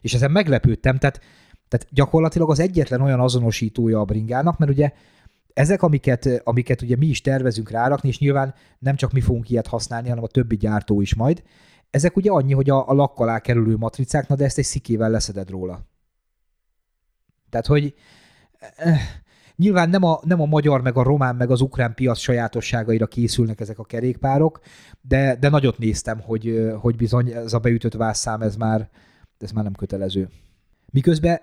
[0.00, 1.20] És ezen meglepődtem, tehát,
[1.68, 4.92] tehát gyakorlatilag az egyetlen olyan azonosítója a bringának, mert ugye
[5.54, 9.66] ezek, amiket, amiket ugye mi is tervezünk rárakni, és nyilván nem csak mi fogunk ilyet
[9.66, 11.42] használni, hanem a többi gyártó is majd,
[11.90, 15.10] ezek ugye annyi, hogy a, a lakk alá kerülő matricák, na de ezt egy szikével
[15.10, 15.86] leszeded róla.
[17.50, 17.94] Tehát, hogy
[18.76, 19.00] eh,
[19.56, 23.60] nyilván nem a, nem a magyar, meg a román, meg az ukrán piac sajátosságaira készülnek
[23.60, 24.60] ezek a kerékpárok,
[25.00, 28.90] de, de nagyot néztem, hogy, hogy bizony ez a beütött vászszám, ez már,
[29.38, 30.28] ez már nem kötelező.
[30.90, 31.40] Miközben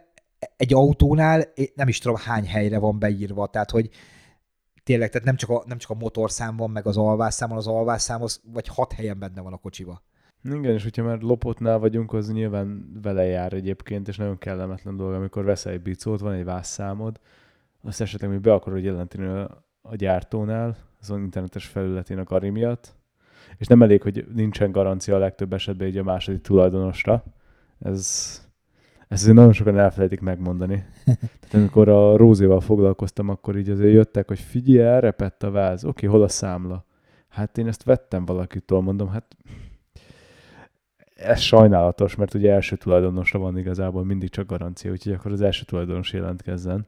[0.58, 1.44] egy autónál
[1.76, 3.90] nem is tudom hány helyre van beírva, tehát hogy
[4.84, 8.22] tényleg, tehát nem csak a, nem csak a motorszám van, meg az alvásszám, az alvásszám,
[8.22, 10.02] az vagy hat helyen benne van a kocsiba.
[10.44, 15.14] Igen, és hogyha már lopottnál vagyunk, az nyilván vele jár egyébként, és nagyon kellemetlen dolog,
[15.14, 17.20] amikor veszel egy bicót, van egy vászszámod,
[17.84, 22.96] azt esetleg még be akarod jelenteni a, a gyártónál, az internetes felületén a kari miatt,
[23.58, 27.24] és nem elég, hogy nincsen garancia a legtöbb esetben így a második tulajdonosra.
[27.80, 28.49] Ez
[29.10, 30.86] ezt azért nagyon sokan elfelejtik megmondani.
[31.06, 35.86] Tehát amikor a Rózéval foglalkoztam, akkor így azért jöttek, hogy figyelj, elrepett a váz.
[35.86, 36.86] Oké, hol a számla?
[37.28, 39.36] Hát én ezt vettem valakitől, mondom, hát
[41.16, 45.64] ez sajnálatos, mert ugye első tulajdonosra van igazából mindig csak garancia, úgyhogy akkor az első
[45.66, 46.88] tulajdonos jelentkezzen.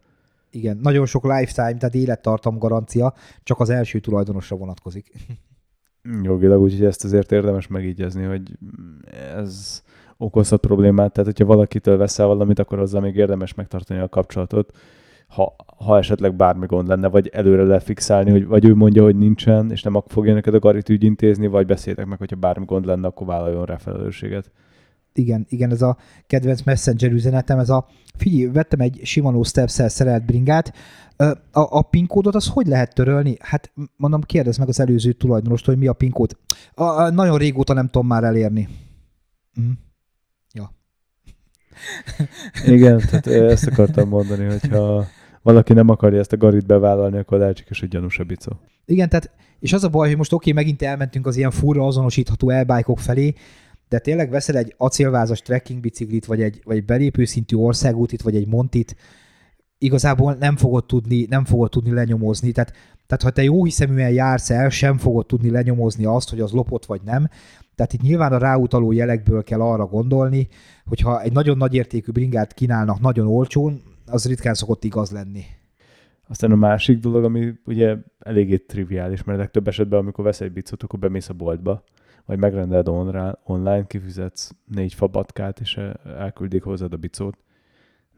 [0.49, 5.11] Igen, nagyon sok lifetime, tehát élettartam garancia, csak az első tulajdonosra vonatkozik.
[6.21, 8.57] Jogilag, úgyhogy ezt azért érdemes megígyezni, hogy
[9.35, 9.83] ez
[10.21, 14.71] okozhat problémát, tehát hogyha valakitől veszel valamit, akkor azzal még érdemes megtartani a kapcsolatot,
[15.27, 19.71] ha, ha esetleg bármi gond lenne, vagy előre lefixálni, hogy vagy ő mondja, hogy nincsen,
[19.71, 23.27] és nem fogja neked a garit ügyintézni, vagy beszéltek meg, hogyha bármi gond lenne, akkor
[23.27, 24.51] vállaljon rá felelősséget.
[25.13, 30.25] Igen, igen, ez a kedvenc messenger üzenetem, ez a figyelj, vettem egy Shimano steps szerelt
[30.25, 30.73] bringát,
[31.51, 33.35] a, a PIN kódot az hogy lehet törölni?
[33.39, 36.37] Hát mondom, kérdezz meg az előző tulajdonost, hogy mi a PIN kód.
[36.73, 38.67] A, a, nagyon régóta nem tudom már elérni.
[39.61, 39.71] Mm.
[42.65, 45.07] Igen, tehát ezt akartam mondani, hogyha
[45.41, 48.51] valaki nem akarja ezt a garit bevállalni, akkor lehetséges, hogy gyanús a bicó.
[48.85, 51.85] Igen, tehát, és az a baj, hogy most oké, okay, megint elmentünk az ilyen furra
[51.85, 53.33] azonosítható elbájkok felé,
[53.89, 58.35] de tényleg veszel egy acélvázas trekking biciklit, vagy egy, vagy egy belépő szintű országútit, vagy
[58.35, 58.95] egy montit,
[59.81, 62.51] igazából nem fogod tudni, nem fogod tudni lenyomozni.
[62.51, 62.73] Tehát,
[63.07, 66.85] tehát ha te jó hiszeműen jársz el, sem fogod tudni lenyomozni azt, hogy az lopott
[66.85, 67.27] vagy nem.
[67.75, 70.47] Tehát itt nyilván a ráutaló jelekből kell arra gondolni,
[70.85, 75.43] hogyha egy nagyon nagy értékű bringát kínálnak nagyon olcsón, az ritkán szokott igaz lenni.
[76.27, 80.83] Aztán a másik dolog, ami ugye eléggé triviális, mert legtöbb esetben, amikor veszel egy bicot,
[80.83, 81.83] akkor bemész a boltba,
[82.25, 82.87] vagy megrendeled
[83.43, 85.79] online, kifizetsz négy fabatkát, és
[86.17, 87.37] elküldik hozzád a bicót.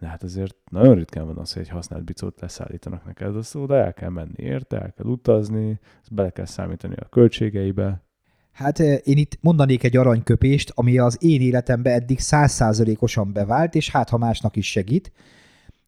[0.03, 3.75] De hát azért nagyon ritkán van az, hogy egy használt bicót leszállítanak neked, az oda
[3.75, 8.03] el kell menni érte, el kell utazni, ezt bele kell számítani a költségeibe.
[8.51, 14.09] Hát én itt mondanék egy aranyköpést, ami az én életemben eddig százszázalékosan bevált, és hát
[14.09, 15.11] ha másnak is segít.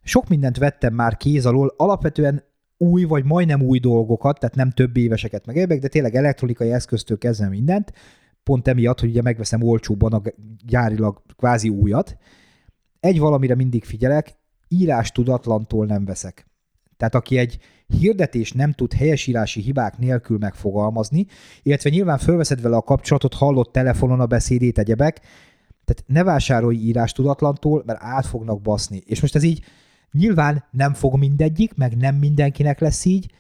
[0.03, 2.43] Sok mindent vettem már kéz alól, alapvetően
[2.77, 7.47] új vagy majdnem új dolgokat, tehát nem több éveseket meg de tényleg elektronikai eszköztől kezdve
[7.47, 7.93] mindent,
[8.43, 10.21] pont emiatt, hogy ugye megveszem olcsóbban a
[10.65, 12.17] gyárilag kvázi újat.
[13.05, 14.35] Egy valamire mindig figyelek,
[14.67, 16.47] írás tudatlantól nem veszek.
[16.97, 21.25] Tehát aki egy hirdetés nem tud helyesírási hibák nélkül megfogalmazni,
[21.63, 25.19] illetve nyilván fölveszed vele a kapcsolatot, hallott telefonon a beszédét, egyebek,
[25.85, 29.01] tehát ne vásárolj írás tudatlantól, mert át fognak baszni.
[29.05, 29.63] És most ez így
[30.11, 33.31] Nyilván nem fog mindegyik, meg nem mindenkinek lesz így,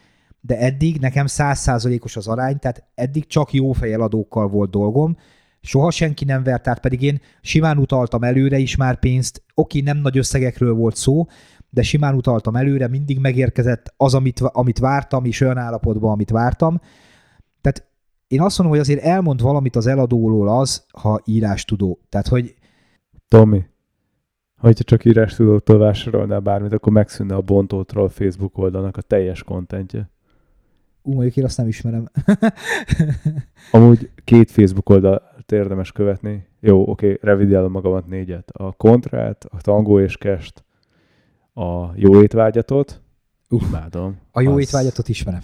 [0.41, 5.17] de eddig nekem százszázalékos az arány, tehát eddig csak jó fejeladókkal volt dolgom,
[5.65, 9.97] soha senki nem vert át, pedig én simán utaltam előre is már pénzt, oké, nem
[9.97, 11.25] nagy összegekről volt szó,
[11.69, 16.81] de simán utaltam előre, mindig megérkezett az, amit, amit vártam, és olyan állapotban, amit vártam.
[17.61, 17.87] Tehát
[18.27, 21.99] én azt mondom, hogy azért elmond valamit az eladóról az, ha írás tudó.
[22.09, 22.55] Tehát, hogy...
[23.27, 23.65] Tomi,
[24.57, 30.09] hogyha csak írás tudótól vásárolnál bármit, akkor megszűnne a bontótról Facebook oldalnak a teljes kontentje.
[31.01, 32.09] Ú, mondjuk én azt nem ismerem.
[33.71, 34.89] Amúgy két Facebook
[35.51, 36.47] oldalt érdemes követni.
[36.59, 38.49] Jó, oké, revidiálom magamat négyet.
[38.51, 40.63] A kontrát, a tangó és kest,
[41.53, 43.01] a jó étvágyatot,
[43.49, 44.17] uh, imádom.
[44.31, 44.59] A jó az...
[44.59, 45.41] étvágyatot ismerem.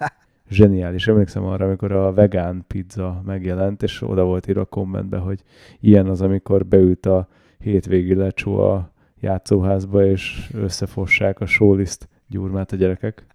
[0.48, 1.06] zseniális.
[1.06, 5.42] Emlékszem arra, amikor a vegán pizza megjelent, és oda volt írva a kommentbe, hogy
[5.80, 7.28] ilyen az, amikor beült a
[7.58, 13.26] hétvégi lecsó a játszóházba, és összefossák a sóliszt gyurmát a gyerekek.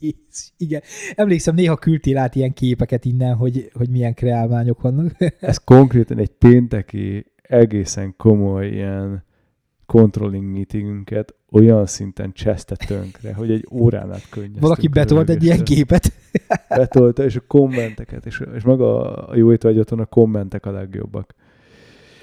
[0.00, 0.80] Jézus, igen.
[1.14, 5.16] Emlékszem, néha küldtél át ilyen képeket innen, hogy, hogy milyen kreálmányok vannak.
[5.40, 9.24] Ez konkrétan egy pénteki, egészen komoly ilyen
[9.86, 14.60] controlling meetingünket olyan szinten cseszte tönkre, hogy egy órán át könnyeztünk.
[14.60, 16.12] Valaki betolt egy ilyen képet.
[16.68, 21.34] Betolta, és a kommenteket, és, és maga a jó étvágyaton a kommentek a legjobbak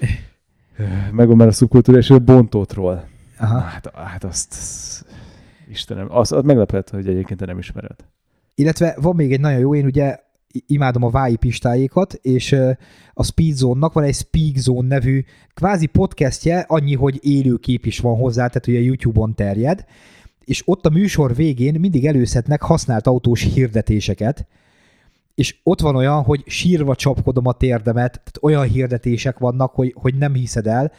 [1.12, 3.08] megvan már a szubkultúra, és a bontótról.
[3.38, 3.58] Aha.
[3.58, 4.54] Hát, hát azt,
[5.70, 7.96] Istenem, azt, azt meglepett, hogy egyébként te nem ismered.
[8.54, 10.18] Illetve van még egy nagyon jó, én ugye
[10.66, 12.56] imádom a Vái pistáikat, és
[13.12, 18.46] a Speedzone-nak van egy Speakzone nevű kvázi podcastje, annyi, hogy élő kép is van hozzá,
[18.46, 19.84] tehát ugye YouTube-on terjed,
[20.44, 24.46] és ott a műsor végén mindig előszednek használt autós hirdetéseket,
[25.34, 30.14] és ott van olyan, hogy sírva csapkodom a térdemet, tehát olyan hirdetések vannak, hogy, hogy
[30.14, 30.92] nem hiszed el,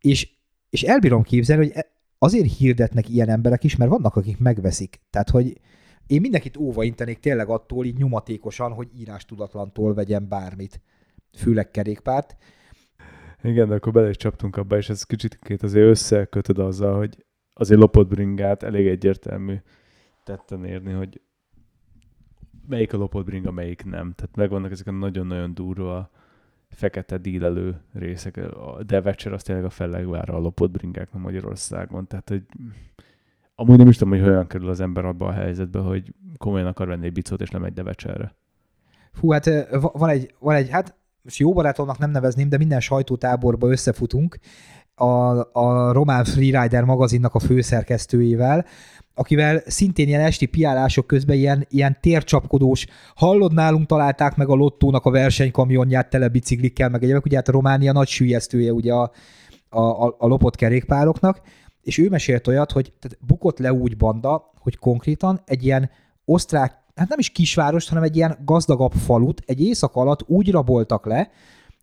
[0.00, 0.28] és,
[0.70, 5.00] és elbírom képzelni, hogy e- azért hirdetnek ilyen emberek is, mert vannak, akik megveszik.
[5.10, 5.60] Tehát, hogy
[6.06, 10.80] én mindenkit óva intenék tényleg attól, így nyomatékosan, hogy írás tudatlantól vegyen bármit.
[11.36, 12.36] Főleg kerékpárt.
[13.42, 17.80] Igen, de akkor bele is csaptunk abba, és ez kicsit azért összekötöd azzal, hogy azért
[17.80, 19.56] lopott bringát elég egyértelmű
[20.24, 21.20] tetten érni, hogy
[22.68, 24.12] melyik a lopott bringa, melyik nem.
[24.12, 26.10] Tehát megvannak ezek a nagyon-nagyon durva
[26.68, 28.36] fekete dílelő részek.
[28.36, 32.06] A Devecser az tényleg a fellegvára a lopott bringáknak Magyarországon.
[32.06, 32.42] Tehát, hogy
[33.54, 36.86] amúgy nem is tudom, hogy hogyan kerül az ember abba a helyzetbe, hogy komolyan akar
[36.86, 38.34] venni egy bicót, és nem egy Devecserre.
[39.12, 43.70] Fú, hát van egy, van egy, hát most jó barátomnak nem nevezném, de minden sajtótáborba
[43.70, 44.38] összefutunk
[45.00, 48.64] a, a Román Freerider magazinnak a főszerkesztőjével,
[49.14, 55.04] akivel szintén ilyen esti piálások közben ilyen, ilyen tércsapkodós, hallod nálunk találták meg a lottónak
[55.04, 59.10] a versenykamionját tele biciklikkel, meg egyébként ugye hát a Románia nagy sűjesztője ugye a,
[59.68, 61.40] a, a, a lopott kerékpároknak,
[61.82, 65.90] és ő mesélt olyat, hogy tehát bukott le úgy banda, hogy konkrétan egy ilyen
[66.24, 71.06] osztrák, hát nem is kisváros, hanem egy ilyen gazdagabb falut egy éjszaka alatt úgy raboltak
[71.06, 71.30] le,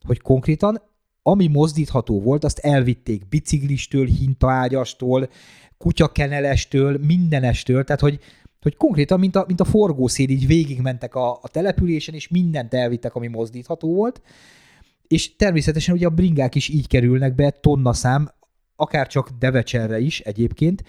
[0.06, 0.82] hogy konkrétan
[1.28, 5.30] ami mozdítható volt, azt elvitték biciklistől, hintaágyastól,
[5.78, 8.20] kutyakenelestől, mindenestől, tehát hogy,
[8.62, 13.16] hogy konkrétan, mint a, mint a forgószél, így végigmentek a, a településen, és mindent elvittek,
[13.16, 14.22] ami mozdítható volt,
[15.08, 18.32] és természetesen ugye a bringák is így kerülnek be tonna szám,
[18.76, 20.84] akár csak Devecserre is egyébként,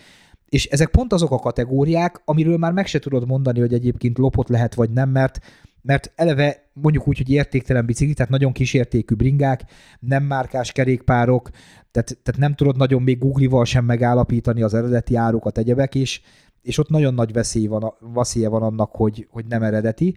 [0.48, 4.48] és ezek pont azok a kategóriák, amiről már meg se tudod mondani, hogy egyébként lopott
[4.48, 5.40] lehet vagy nem, mert
[5.86, 9.62] mert eleve mondjuk úgy, hogy értéktelen bicikli, tehát nagyon kisértékű bringák,
[10.00, 11.50] nem márkás kerékpárok,
[11.90, 16.20] tehát, tehát nem tudod nagyon még Google-val sem megállapítani az eredeti árukat, egyebek, és,
[16.62, 20.16] és ott nagyon nagy veszély van, veszélye van annak, hogy, hogy nem eredeti.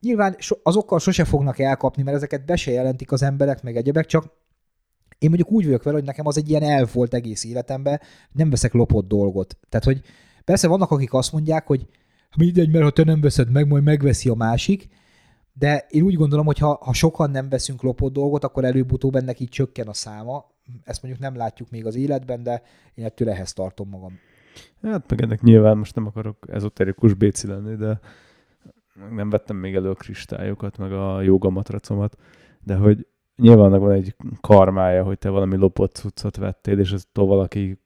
[0.00, 4.24] Nyilván azokkal sose fognak elkapni, mert ezeket be se jelentik az emberek, meg egyebek, csak
[5.18, 8.00] én mondjuk úgy vagyok vele, hogy nekem az egy ilyen elv volt egész életemben,
[8.32, 9.58] nem veszek lopott dolgot.
[9.68, 10.00] Tehát, hogy
[10.44, 11.86] persze vannak, akik azt mondják, hogy
[12.36, 14.88] mindegy, mert ha te nem veszed meg, majd megveszi a másik,
[15.58, 19.40] de én úgy gondolom, hogy ha, ha sokan nem veszünk lopott dolgot, akkor előbb-utóbb ennek
[19.40, 20.44] így csökken a száma.
[20.84, 22.62] Ezt mondjuk nem látjuk még az életben, de
[22.94, 24.18] én ettől ehhez tartom magam.
[24.82, 28.00] Hát meg ennek nyilván most nem akarok ezoterikus béci lenni, de
[29.10, 32.16] nem vettem még elő a kristályokat, meg a joga matracomat,
[32.60, 37.80] de hogy nyilván van egy karmája, hogy te valami lopott cuccot vettél, és ez valaki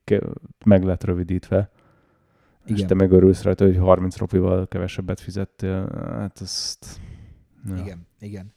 [0.64, 1.70] meg lett rövidítve.
[2.64, 2.76] Igen.
[2.76, 5.88] És te megörülsz rajta, hogy 30 ropival kevesebbet fizettél.
[6.11, 7.00] Hát ezt
[7.66, 7.77] Ja.
[7.77, 8.55] Igen, igen.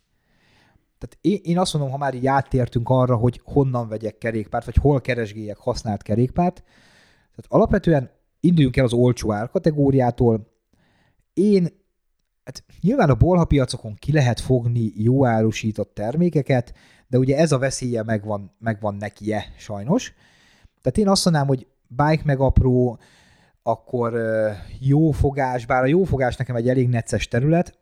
[0.98, 4.76] Tehát én, én azt mondom, ha már így áttértünk arra, hogy honnan vegyek kerékpárt, vagy
[4.76, 6.64] hol keresgéljek használt kerékpárt,
[7.36, 10.48] tehát alapvetően induljunk el az olcsó árkategóriától.
[11.34, 11.68] Én,
[12.44, 16.74] hát nyilván a bolhapiacokon ki lehet fogni jó árusított termékeket,
[17.08, 20.14] de ugye ez a veszélye megvan, megvan nekie sajnos.
[20.82, 23.00] Tehát én azt mondanám, hogy bike meg apró,
[23.64, 24.20] akkor
[24.80, 27.78] jó fogás, bár a jó fogás nekem egy elég necces terület,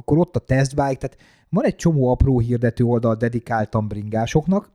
[0.00, 1.16] akkor ott a testbike, tehát
[1.48, 4.72] van egy csomó apró hirdető oldal dedikáltan bringásoknak,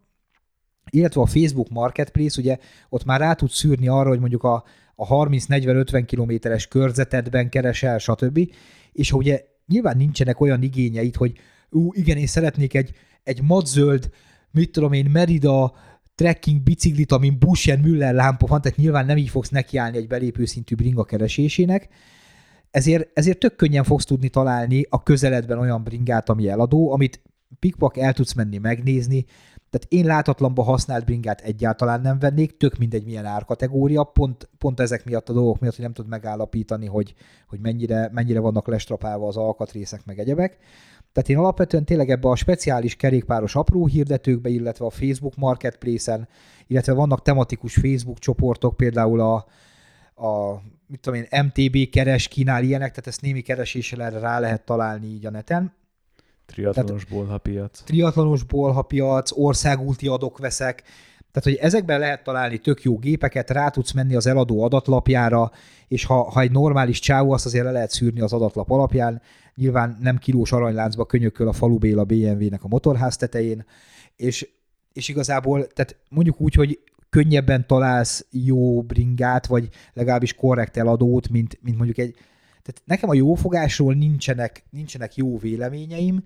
[0.89, 2.57] illetve a Facebook Marketplace, ugye
[2.89, 4.63] ott már rá tudsz szűrni arra, hogy mondjuk a,
[4.95, 8.51] a 30-40-50 kilométeres körzetedben keresel, stb.
[8.91, 11.33] És ha ugye nyilván nincsenek olyan igényeid, hogy
[11.69, 12.91] ú, igen, én szeretnék egy,
[13.23, 14.09] egy madzöld,
[14.51, 15.73] mit tudom én, Merida
[16.15, 20.45] trekking biciklit, amin Buschen Müller lámpa van, tehát nyilván nem így fogsz nekiállni egy belépő
[20.45, 21.89] szintű bringa keresésének,
[22.75, 27.21] ezért, ezért tök könnyen fogsz tudni találni a közeledben olyan bringát, ami eladó, amit
[27.59, 29.25] pikpak el tudsz menni megnézni,
[29.69, 35.05] tehát én látatlanba használt bringát egyáltalán nem vennék, tök mindegy milyen árkategória, pont, pont ezek
[35.05, 37.13] miatt a dolgok miatt, hogy nem tud megállapítani, hogy,
[37.47, 40.57] hogy mennyire, mennyire vannak lestrapálva az alkatrészek, meg egyebek.
[41.13, 46.27] Tehát én alapvetően tényleg ebbe a speciális kerékpáros apró hirdetőkbe, illetve a Facebook Marketplace-en,
[46.67, 49.35] illetve vannak tematikus Facebook csoportok, például a,
[50.27, 54.65] a mit tudom én, MTB keres, kínál ilyenek, tehát ezt némi kereséssel erre rá lehet
[54.65, 55.73] találni így a neten.
[56.45, 57.83] Triatlonos bolhapiac.
[57.83, 60.83] Triatlonos bolhapiac, országúti adok veszek,
[61.35, 65.51] tehát, hogy ezekben lehet találni tök jó gépeket, rá tudsz menni az eladó adatlapjára,
[65.87, 69.21] és ha, ha egy normális csávó, azt azért le lehet szűrni az adatlap alapján.
[69.55, 73.65] Nyilván nem kilós aranyláncba könyököl a falu Béla BMW-nek a motorház tetején,
[74.15, 74.49] és,
[74.93, 76.79] és igazából, tehát mondjuk úgy, hogy
[77.15, 82.13] könnyebben találsz jó bringát, vagy legalábbis korrekt eladót, mint, mint mondjuk egy...
[82.47, 86.23] Tehát nekem a jófogásról nincsenek, nincsenek jó véleményeim.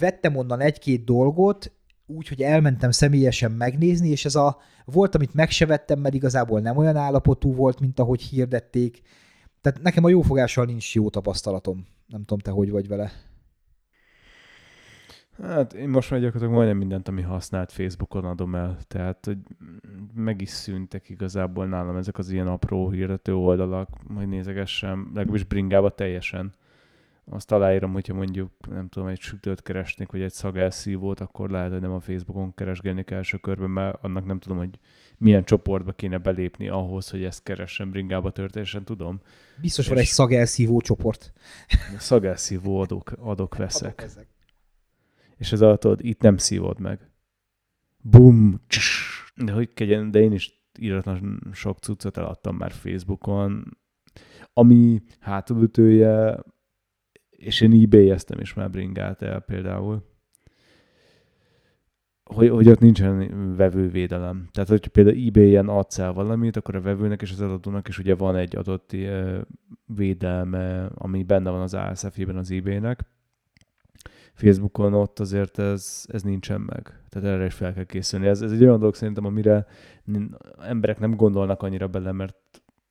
[0.00, 1.72] Vettem onnan egy-két dolgot,
[2.06, 6.60] úgy, hogy elmentem személyesen megnézni, és ez a volt, amit meg se vettem, mert igazából
[6.60, 9.02] nem olyan állapotú volt, mint ahogy hirdették.
[9.60, 11.86] Tehát nekem a jófogással nincs jó tapasztalatom.
[12.06, 13.12] Nem tudom, te hogy vagy vele.
[15.42, 19.38] Hát én most már gyakorlatilag majdnem mindent, ami használt Facebookon adom el, tehát hogy
[20.14, 25.90] meg is szűntek igazából nálam ezek az ilyen apró hirdető oldalak, majd nézegessem, legalábbis bringába
[25.90, 26.54] teljesen.
[27.30, 31.80] Azt aláírom, hogyha mondjuk, nem tudom, egy sütőt keresnék, vagy egy szagelszívót, akkor lehet, hogy
[31.80, 34.78] nem a Facebookon keresgélnék első körben, mert annak nem tudom, hogy
[35.18, 39.20] milyen csoportba kéne belépni ahhoz, hogy ezt keressen bringába történesen, tudom.
[39.60, 41.32] Biztos van egy szagelszívó csoport.
[41.98, 43.88] Szagelszívó adok, adok veszek.
[43.88, 44.31] Adok ezek
[45.42, 47.10] és ez alatt itt nem szívod meg.
[48.00, 48.60] Bum!
[49.36, 53.78] De hogy kegyen, de én is íratlan sok cuccot eladtam már Facebookon,
[54.52, 56.44] ami hátulütője,
[57.30, 60.10] és én ebay is már bringát el például.
[62.24, 64.48] hogy, hogy ott nincsen vevővédelem.
[64.52, 68.14] Tehát, hogy például eBay-en adsz el valamit, akkor a vevőnek és az eladónak is ugye
[68.14, 68.96] van egy adott
[69.86, 73.11] védelme, ami benne van az ASF-ében az eBay-nek.
[74.32, 77.00] Facebookon ott azért ez, ez nincsen meg.
[77.08, 78.26] Tehát erre is fel kell készülni.
[78.26, 79.66] Ez, ez egy olyan dolog szerintem, amire
[80.60, 82.36] emberek nem gondolnak annyira bele, mert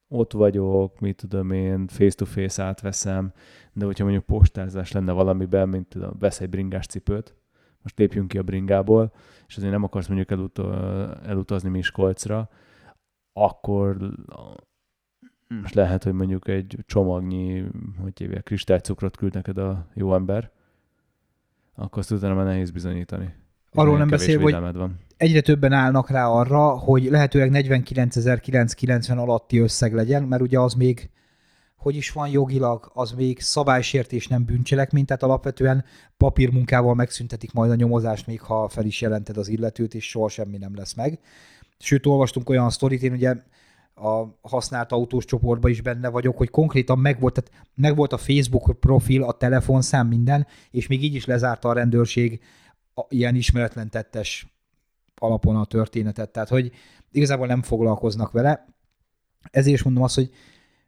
[0.08, 3.32] ott vagyok, mit tudom én, face-to-face átveszem,
[3.74, 7.36] de hogyha mondjuk postázás lenne valamiben, mint tudom, vesz egy bringás cipőt,
[7.82, 9.14] most lépjünk ki a bringából,
[9.48, 10.60] és azért nem akarsz mondjuk elut-
[11.26, 12.50] elutazni Miskolcra,
[13.34, 13.98] akkor
[15.48, 17.66] most lehet, hogy mondjuk egy csomagnyi,
[18.02, 20.52] hogy hívják, kristálycukrot küld neked a jó ember,
[21.82, 23.34] akkor azt utána már nehéz bizonyítani.
[23.72, 25.00] Arról nem beszél, hogy van.
[25.18, 31.10] egyre többen állnak rá arra, hogy lehetőleg 49.990 alatti összeg legyen, mert ugye az még
[31.76, 35.86] hogy is van jogilag, az még szabálysértés nem bűncselekmény, tehát alapvetően
[36.18, 40.58] papírmunkával megszüntetik majd a nyomozást, még ha fel is jelented az illetőt, és soha semmi
[40.58, 41.20] nem lesz meg.
[41.80, 43.36] Sőt, olvastunk olyan sztorit, én ugye
[44.02, 49.24] a használt autós csoportban is benne vagyok, hogy konkrétan megvolt, tehát megvolt a Facebook profil,
[49.24, 52.42] a telefonszám, minden, és még így is lezárta a rendőrség
[52.94, 54.54] a, ilyen ismeretlen tettes
[55.16, 56.32] alapon a történetet.
[56.32, 56.72] Tehát, hogy
[57.12, 58.66] igazából nem foglalkoznak vele.
[59.52, 60.30] Ezért is mondom azt, hogy,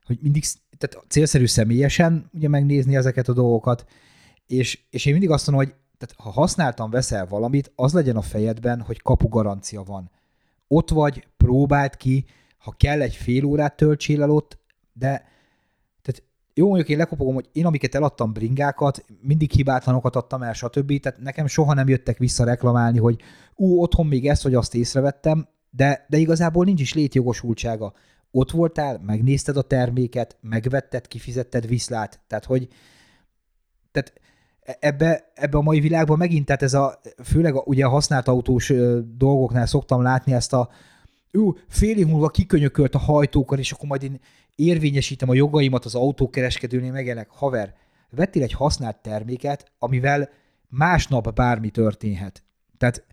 [0.05, 0.43] hogy mindig
[0.77, 3.85] tehát célszerű személyesen ugye megnézni ezeket a dolgokat,
[4.47, 8.21] és, és én mindig azt mondom, hogy tehát ha használtam, veszel valamit, az legyen a
[8.21, 10.11] fejedben, hogy kapu garancia van.
[10.67, 12.25] Ott vagy, próbáld ki,
[12.63, 14.57] ha kell egy fél órát töltsél el ott,
[14.93, 15.09] de
[16.01, 20.99] tehát jó, mondjuk én lekopogom, hogy én amiket eladtam bringákat, mindig hibátlanokat adtam el, stb.
[20.99, 23.21] Tehát nekem soha nem jöttek vissza reklamálni, hogy
[23.55, 27.93] ú, otthon még ezt vagy azt észrevettem, de, de igazából nincs is létjogosultsága.
[28.31, 32.19] Ott voltál, megnézted a terméket, megvetted, kifizetted viszlát.
[32.27, 32.67] Tehát, hogy
[33.91, 34.13] tehát
[34.79, 38.73] ebbe, ebbe a mai világban megint, tehát ez a, főleg a, ugye a használt autós
[39.17, 40.69] dolgoknál szoktam látni ezt a,
[41.35, 44.19] ő fél év múlva kikönyökölt a hajtókar, és akkor majd én
[44.55, 47.75] érvényesítem a jogaimat az autókereskedőnél, megjelenek, haver,
[48.09, 50.29] vettél egy használt terméket, amivel
[50.69, 52.43] másnap bármi történhet.
[52.77, 53.05] Tehát,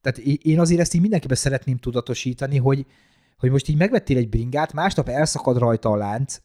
[0.00, 2.86] tehát én azért ezt így mindenkiben szeretném tudatosítani, hogy,
[3.38, 6.40] hogy most így megvettél egy bringát, másnap elszakad rajta a lánc,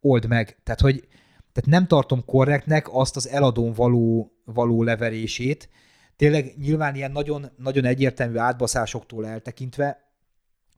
[0.00, 0.58] old meg.
[0.62, 1.08] Tehát, hogy
[1.52, 5.68] tehát nem tartom korrektnek azt az eladón való, való leverését,
[6.16, 10.04] tényleg nyilván ilyen nagyon, nagyon egyértelmű átbaszásoktól eltekintve,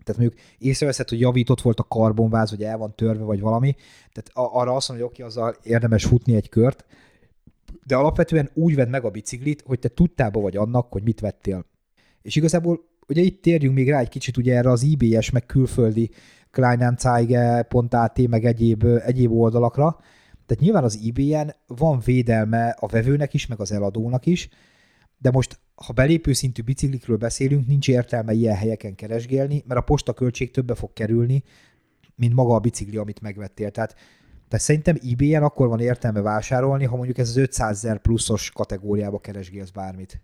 [0.05, 3.75] tehát mondjuk észreveszed, hogy javított volt a karbonváz, vagy el van törve, vagy valami,
[4.13, 6.85] tehát arra azt mondom, hogy oké, azzal érdemes futni egy kört,
[7.87, 11.67] de alapvetően úgy vedd meg a biciklit, hogy te tudtában vagy annak, hogy mit vettél.
[12.23, 16.11] És igazából ugye itt térjünk még rá egy kicsit ugye erre az IBS, meg külföldi
[16.51, 19.97] Kleinanzeige.at, meg egyéb, egyéb oldalakra.
[20.47, 24.49] Tehát nyilván az eBay-en van védelme a vevőnek is, meg az eladónak is,
[25.19, 30.13] de most, ha belépő szintű biciklikről beszélünk, nincs értelme ilyen helyeken keresgélni, mert a posta
[30.13, 31.43] költség többe fog kerülni,
[32.15, 33.71] mint maga a bicikli, amit megvettél.
[33.71, 33.95] Tehát,
[34.49, 39.19] tehát szerintem eBay-en akkor van értelme vásárolni, ha mondjuk ez az 500 ezer pluszos kategóriába
[39.19, 40.21] keresgélsz bármit.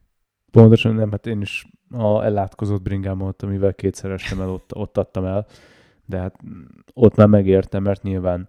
[0.50, 5.24] Pontosan nem, hát én is a ellátkozott bringámat, amivel kétszer estem el, ott, ott adtam
[5.24, 5.46] el,
[6.06, 6.36] de hát
[6.94, 8.48] ott már megértem, mert nyilván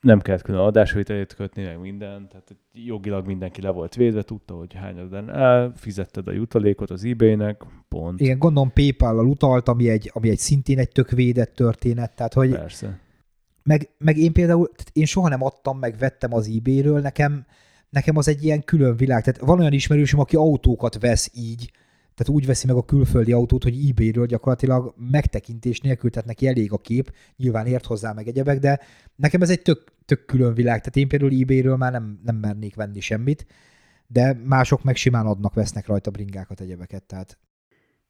[0.00, 4.74] nem kellett külön adásvételét kötni, meg minden, tehát jogilag mindenki le volt védve, tudta, hogy
[4.74, 8.20] hányadán el, fizetted a jutalékot az eBay-nek, pont.
[8.20, 12.50] Igen, gondolom PayPal-al utalt, ami egy, ami egy szintén egy tök védett történet, tehát hogy...
[12.50, 12.98] Persze.
[13.62, 17.46] Meg, meg én például, tehát én soha nem adtam, meg vettem az eBay-ről, nekem,
[17.88, 19.22] nekem az egy ilyen külön világ.
[19.22, 21.70] Tehát van olyan ismerősöm, aki autókat vesz így,
[22.14, 26.72] tehát úgy veszi meg a külföldi autót, hogy eBay-ről gyakorlatilag megtekintés nélkül, tehát neki elég
[26.72, 28.80] a kép, nyilván ért hozzá meg egyebek, de
[29.16, 32.74] nekem ez egy tök, tök külön világ, tehát én például eBay-ről már nem, nem mernék
[32.74, 33.46] venni semmit,
[34.06, 37.38] de mások meg simán adnak, vesznek rajta bringákat, egyebeket, tehát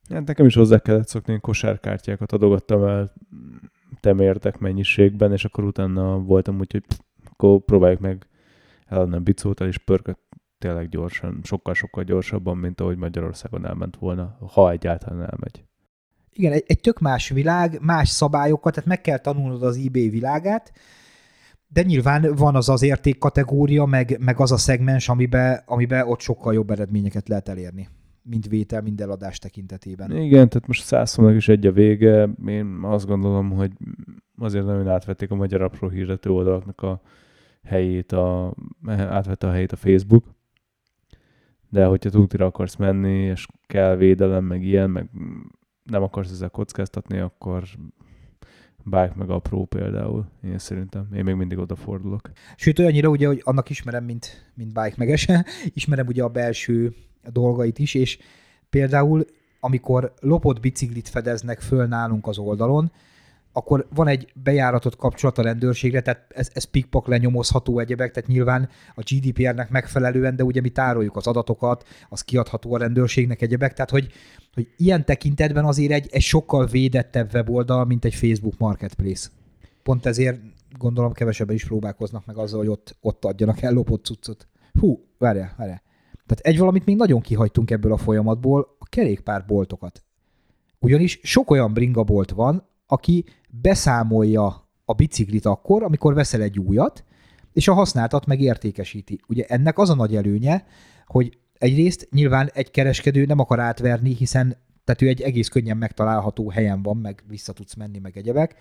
[0.08, 3.12] Hát nekem is hozzá kellett szokni, én kosárkártyákat adogattam el
[4.00, 8.26] temértek mennyiségben, és akkor utána voltam úgy, hogy pff, akkor próbáljuk meg
[8.86, 10.29] eladni a bicót, és pörkött
[10.60, 15.64] tényleg gyorsan, sokkal-sokkal gyorsabban, mint ahogy Magyarországon elment volna, ha egyáltalán elmegy.
[16.32, 20.72] Igen, egy, egy tök más világ, más szabályokat, tehát meg kell tanulnod az eBay világát,
[21.68, 26.54] de nyilván van az az értékkategória, meg, meg az a szegmens, amiben, amiben ott sokkal
[26.54, 27.88] jobb eredményeket lehet elérni,
[28.22, 30.10] mint vétel, mind eladás tekintetében.
[30.10, 32.28] Igen, tehát most százszónak is egy a vége.
[32.46, 33.72] Én azt gondolom, hogy
[34.38, 37.00] azért nagyon átvették a magyar apró hirdető oldalaknak a
[37.64, 38.54] helyét, a,
[38.86, 40.24] átvette a helyét a Facebook,
[41.70, 45.10] de hogyha túltira akarsz menni, és kell védelem, meg ilyen, meg
[45.84, 47.64] nem akarsz ezzel kockáztatni, akkor
[48.84, 51.08] Bike meg a Pro például, én szerintem.
[51.14, 52.30] Én még mindig odafordulok.
[52.56, 56.94] Sőt, olyannyira ugye, hogy annak ismerem, mint, mint Bike meg Ese, ismerem ugye a belső
[57.32, 58.18] dolgait is, és
[58.70, 59.24] például
[59.60, 62.92] amikor lopott biciklit fedeznek föl nálunk az oldalon,
[63.52, 68.68] akkor van egy bejáratott kapcsolat a rendőrségre, tehát ez, ez pikpak lenyomozható egyebek, tehát nyilván
[68.94, 73.90] a GDPR-nek megfelelően, de ugye mi tároljuk az adatokat, az kiadható a rendőrségnek egyebek, tehát
[73.90, 74.12] hogy,
[74.54, 79.28] hogy ilyen tekintetben azért egy, egy sokkal védettebb weboldal, mint egy Facebook Marketplace.
[79.82, 80.40] Pont ezért
[80.78, 84.48] gondolom kevesebben is próbálkoznak meg azzal, hogy ott, ott adjanak el lopott cuccot.
[84.80, 85.82] Hú, várjál, várjál.
[86.26, 90.02] Tehát egy valamit még nagyon kihagytunk ebből a folyamatból, a kerékpárboltokat.
[90.78, 97.04] Ugyanis sok olyan bringabolt van, aki beszámolja a biciklit akkor, amikor veszel egy újat,
[97.52, 99.20] és a használtat meg értékesíti.
[99.28, 100.66] Ugye ennek az a nagy előnye,
[101.06, 106.50] hogy egyrészt nyilván egy kereskedő nem akar átverni, hiszen tehát ő egy egész könnyen megtalálható
[106.50, 108.54] helyen van, meg vissza tudsz menni, meg egyebek.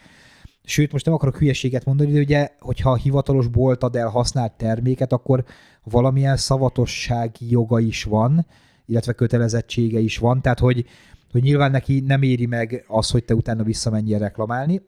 [0.64, 4.54] Sőt, most nem akarok hülyeséget mondani, de ugye, hogyha a hivatalos bolt ad el használt
[4.54, 5.44] terméket, akkor
[5.84, 8.46] valamilyen szavatossági joga is van,
[8.86, 10.86] illetve kötelezettsége is van, tehát hogy,
[11.32, 14.82] hogy nyilván neki nem éri meg az, hogy te utána visszamenjél reklamálni.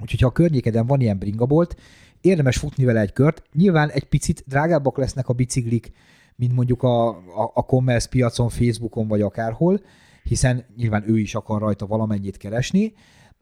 [0.00, 1.76] Úgyhogy ha a környékeden van ilyen bringabolt,
[2.20, 3.42] érdemes futni vele egy kört.
[3.52, 5.92] Nyilván egy picit drágábbak lesznek a biciklik,
[6.36, 9.80] mint mondjuk a, a, a commerce piacon, Facebookon vagy akárhol,
[10.22, 12.94] hiszen nyilván ő is akar rajta valamennyit keresni,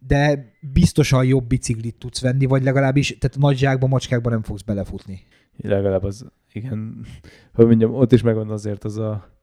[0.06, 5.22] de biztosan jobb biciklit tudsz venni, vagy legalábbis, tehát nagy zsákba, macskákba nem fogsz belefutni.
[5.56, 7.06] Legalább az, igen,
[7.54, 9.39] hogy mondjam, ott is megvan azért az a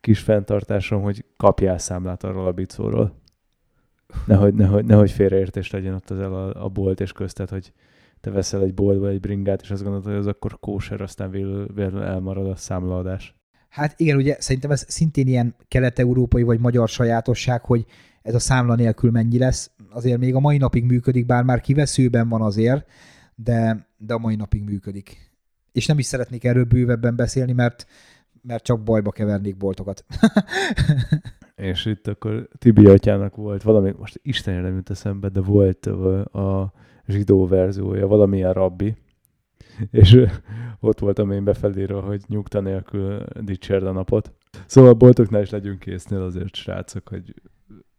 [0.00, 3.18] kis fenntartásom, hogy kapjál számlát arról a bicóról.
[4.26, 7.72] Nehogy, nehogy, nehogy félreértés legyen ott az el a, a bolt és köztet, hogy
[8.20, 12.02] te veszel egy boltba egy bringát, és azt gondolod, hogy az akkor kóser, aztán véletlenül
[12.02, 13.34] elmarad a számlaadás.
[13.68, 17.84] Hát igen, ugye szerintem ez szintén ilyen kelet-európai vagy magyar sajátosság, hogy
[18.22, 19.70] ez a számla nélkül mennyi lesz.
[19.90, 22.86] Azért még a mai napig működik, bár már kiveszőben van azért,
[23.34, 25.32] de, de a mai napig működik.
[25.72, 27.86] És nem is szeretnék erről bővebben beszélni, mert,
[28.42, 30.04] mert csak bajba kevernék boltokat.
[31.54, 36.72] és itt akkor Tibi atyának volt valami, most Isten nem jut eszembe, de volt a
[37.06, 38.96] zsidó verziója, valamilyen rabbi,
[39.90, 40.26] és
[40.80, 44.32] ott voltam én befeléről, hogy nyugta nélkül dicsérd a napot.
[44.66, 47.34] Szóval a boltoknál is legyünk késznél azért, srácok, hogy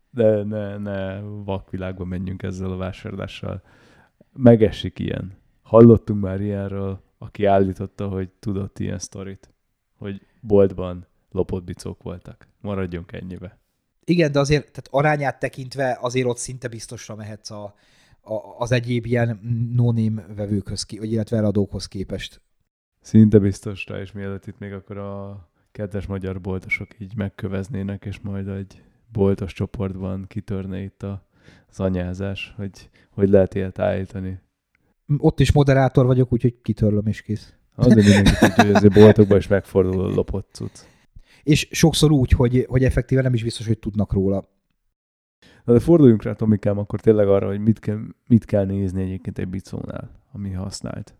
[0.09, 3.61] de ne, ne vakvilágba menjünk ezzel a vásárlással.
[4.33, 5.37] Megesik ilyen.
[5.61, 9.53] Hallottunk már ilyenről, aki állította, hogy tudott ilyen sztorit,
[9.97, 12.47] hogy boltban lopott bicók voltak.
[12.61, 13.59] Maradjunk ennyibe.
[14.03, 17.63] Igen, de azért tehát arányát tekintve azért ott szinte biztosra mehetsz a,
[18.21, 19.39] a, az egyéb ilyen
[19.75, 19.93] no
[20.35, 22.41] vevőkhöz, vagy illetve eladókhoz képest.
[23.01, 28.47] Szinte biztosra, és mielőtt itt még akkor a kedves magyar boltosok így megköveznének, és majd
[28.47, 31.27] egy boltos csoportban kitörne itt a,
[31.69, 34.39] az anyázás, hogy hogy lehet ilyet állítani.
[35.17, 37.55] Ott is moderátor vagyok, úgyhogy kitörlöm és kész.
[37.81, 40.79] Az de mindenki tudja, hogy azért boltokban is megfordul a lopott cucc.
[41.43, 44.49] És sokszor úgy, hogy, hogy effektíven nem is biztos, hogy tudnak róla.
[45.65, 49.37] Na de forduljunk rá, Tomikám, akkor tényleg arra, hogy mit kell, mit kell nézni egyébként
[49.37, 51.15] egy bicónál, ami használt.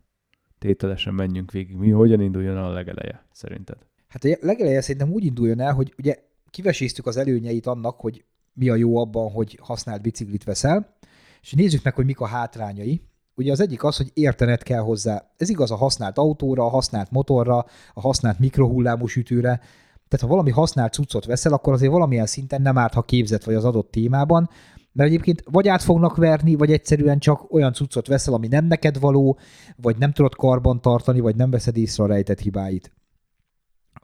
[0.58, 1.76] Tételesen menjünk végig.
[1.76, 3.76] Mi, hogyan induljon a legeleje, szerinted?
[4.08, 6.16] Hát a legeleje szerintem úgy induljon el, hogy ugye
[6.50, 10.96] kiveséztük az előnyeit annak, hogy mi a jó abban, hogy használt biciklit veszel,
[11.42, 13.02] és nézzük meg, hogy mik a hátrányai.
[13.34, 15.30] Ugye az egyik az, hogy értened kell hozzá.
[15.36, 19.60] Ez igaz a használt autóra, a használt motorra, a használt mikrohullámú sütőre.
[20.08, 23.54] Tehát ha valami használt cuccot veszel, akkor azért valamilyen szinten nem árt, ha képzett vagy
[23.54, 24.50] az adott témában,
[24.92, 29.00] mert egyébként vagy át fognak verni, vagy egyszerűen csak olyan cuccot veszel, ami nem neked
[29.00, 29.38] való,
[29.76, 32.92] vagy nem tudod karban tartani, vagy nem veszed észre a rejtett hibáit.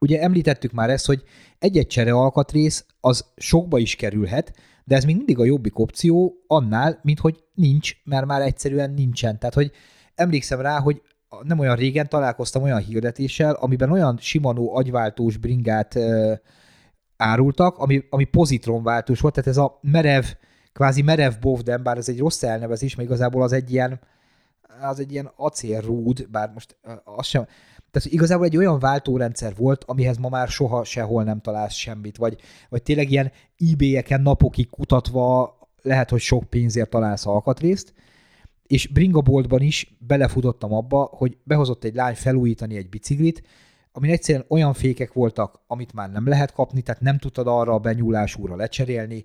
[0.01, 1.23] Ugye említettük már ezt, hogy
[1.59, 4.53] egy-egy csere alkatrész az sokba is kerülhet,
[4.89, 9.39] de ez még mindig a jobbik opció annál, mint hogy nincs, mert már egyszerűen nincsen.
[9.39, 9.71] Tehát, hogy
[10.15, 11.03] emlékszem rá, hogy
[11.43, 16.35] nem olyan régen találkoztam olyan hirdetéssel, amiben olyan Shimano agyváltós bringát ö,
[17.17, 20.25] árultak, ami, ami pozitronváltós volt, tehát ez a merev,
[20.73, 24.01] kvázi merev bovden, bár ez egy rossz elnevezés, mert igazából az egy ilyen,
[24.81, 27.47] az egy ilyen acélrúd, bár most az sem,
[27.91, 32.37] tehát igazából egy olyan váltórendszer volt, amihez ma már soha sehol nem találsz semmit, vagy,
[32.69, 33.33] vagy tényleg ilyen
[33.73, 37.93] eBay-eken napokig kutatva lehet, hogy sok pénzért találsz alkatrészt,
[38.67, 43.43] és bringaboltban is belefutottam abba, hogy behozott egy lány felújítani egy biciklit,
[43.93, 47.79] amin egyszerűen olyan fékek voltak, amit már nem lehet kapni, tehát nem tudtad arra a
[47.79, 49.25] benyúlásúra lecserélni,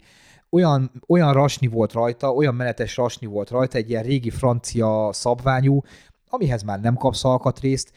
[0.49, 5.81] olyan, olyan rasni volt rajta, olyan menetes rasni volt rajta, egy ilyen régi francia szabványú,
[6.29, 7.91] amihez már nem kapsz alkatrészt,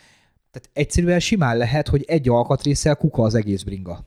[0.56, 4.04] tehát egyszerűen simán lehet, hogy egy alkatrészsel kuka az egész bringa.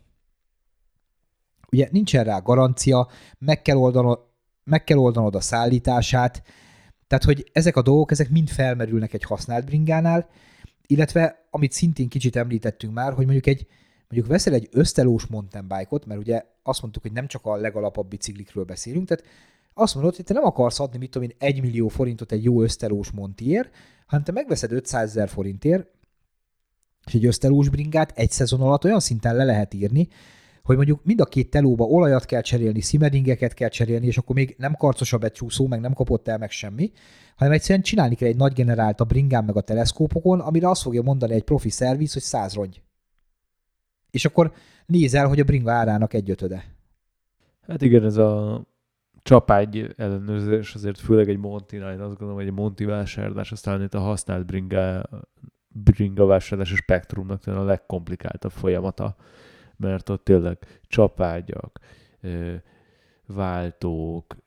[1.72, 4.20] Ugye nincsen rá garancia, meg kell oldanod,
[4.64, 6.44] meg kell oldanod a szállítását,
[7.08, 10.30] tehát hogy ezek a dolgok, ezek mind felmerülnek egy használt bringánál,
[10.88, 13.68] illetve amit szintén kicsit említettünk már, hogy mondjuk egy
[14.08, 18.08] mondjuk veszel egy ösztelós mountain bike-ot, mert ugye azt mondtuk, hogy nem csak a legalapabb
[18.08, 19.26] biciklikről beszélünk, tehát
[19.74, 22.62] azt mondod, hogy te nem akarsz adni, mit tudom én, 1 millió forintot egy jó
[22.62, 23.70] ösztelós montier,
[24.06, 25.88] hanem te megveszed 500 ezer forintért,
[27.06, 30.08] és egy ösztelós bringát egy szezon alatt olyan szinten le lehet írni,
[30.64, 34.56] hogy mondjuk mind a két telóba olajat kell cserélni, szimedingeket kell cserélni, és akkor még
[34.58, 36.92] nem karcosabb egy csúszó, meg nem kapott el meg semmi,
[37.36, 41.02] hanem egyszerűen csinálni kell egy nagy generált a bringán meg a teleszkópokon, amire azt fogja
[41.02, 42.82] mondani egy profi szerviz, hogy száz rongy.
[44.12, 44.54] És akkor
[44.86, 46.64] nézel, hogy a bringa árának egyötöde.
[47.68, 48.62] Hát igen, ez a
[49.22, 53.94] csapágy ellenőrzés azért főleg egy Montinál, én azt gondolom, hogy egy Monti vásárlás, aztán itt
[53.94, 55.10] a használt bringa,
[55.70, 59.16] bringa vásárlás a spektrumnak a legkomplikáltabb folyamata,
[59.76, 61.80] mert ott tényleg csapágyak,
[63.26, 64.38] váltók,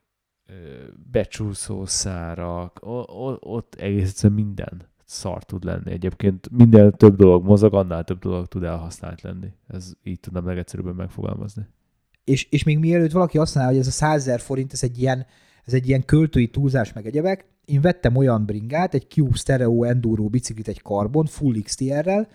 [1.10, 2.78] becsúszó szárak,
[3.40, 5.90] ott egészen minden szar tud lenni.
[5.90, 9.52] Egyébként minden több dolog mozog, annál több dolog tud elhasznált lenni.
[9.68, 11.66] Ez így tudnám legegyszerűbben megfogalmazni.
[12.24, 15.26] És, és még mielőtt valaki azt mondja, hogy ez a 100 forint, ez egy ilyen,
[15.64, 20.28] ez egy ilyen költői túlzás meg egyebek, én vettem olyan bringát, egy Cube Stereo Enduro
[20.28, 22.28] biciklit, egy karbon, full XTR-rel,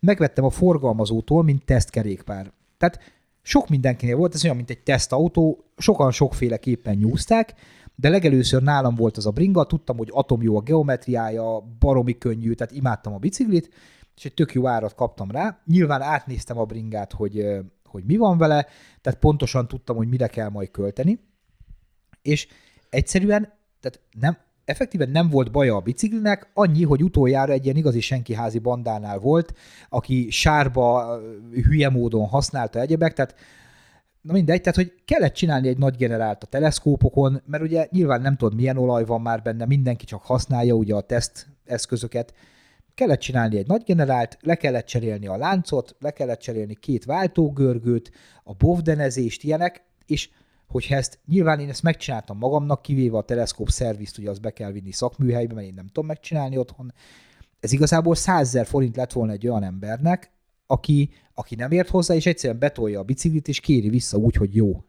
[0.00, 2.52] megvettem a forgalmazótól, mint tesztkerékpár.
[2.78, 3.00] Tehát
[3.42, 7.54] sok mindenkinél volt, ez olyan, mint egy tesztautó, sokan sokféleképpen nyúzták,
[7.94, 12.52] de legelőször nálam volt az a bringa, tudtam, hogy atom jó a geometriája, baromi könnyű,
[12.52, 13.70] tehát imádtam a biciklit,
[14.16, 15.60] és egy tök jó árat kaptam rá.
[15.66, 17.46] Nyilván átnéztem a bringát, hogy,
[17.84, 18.66] hogy mi van vele,
[19.00, 21.20] tehát pontosan tudtam, hogy mire kell majd költeni,
[22.22, 22.48] és
[22.90, 28.00] egyszerűen, tehát nem, effektíven nem volt baja a biciklinek, annyi, hogy utoljára egy ilyen igazi
[28.00, 29.54] senkiházi bandánál volt,
[29.88, 31.18] aki sárba
[31.52, 33.34] hülye módon használta egyebek, tehát
[34.22, 38.36] Na mindegy, tehát hogy kellett csinálni egy nagy generált a teleszkópokon, mert ugye nyilván nem
[38.36, 42.34] tudod, milyen olaj van már benne, mindenki csak használja ugye a teszt eszközöket.
[42.94, 48.12] Kellett csinálni egy nagy generált, le kellett cserélni a láncot, le kellett cserélni két váltógörgőt,
[48.44, 50.30] a bovdenezést, ilyenek, és
[50.72, 54.72] hogyha ezt, nyilván én ezt megcsináltam magamnak, kivéve a teleszkóp szervizt, ugye azt be kell
[54.72, 56.92] vinni szakműhelybe, mert én nem tudom megcsinálni otthon.
[57.60, 60.30] Ez igazából 100 forint lett volna egy olyan embernek,
[60.66, 64.54] aki, aki nem ért hozzá, és egyszerűen betolja a biciklit, és kéri vissza úgy, hogy
[64.54, 64.84] jó.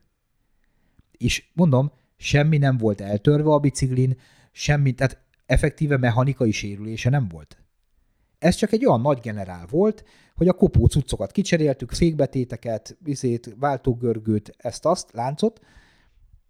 [1.18, 4.18] És mondom, semmi nem volt eltörve a biciklin,
[4.52, 7.58] semmi, tehát effektíve mechanikai sérülése nem volt.
[8.40, 10.04] Ez csak egy olyan nagy generál volt,
[10.44, 15.60] hogy a kopó cuccokat kicseréltük, fékbetéteket, vizét, váltógörgőt, ezt-azt, láncot,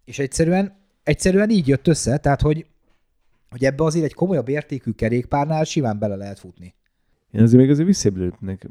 [0.04, 2.66] és egyszerűen, egyszerűen így jött össze, tehát hogy,
[3.50, 6.74] hogy ebbe azért egy komolyabb értékű kerékpárnál simán bele lehet futni.
[7.30, 8.68] Én azért még azért visszablőtnek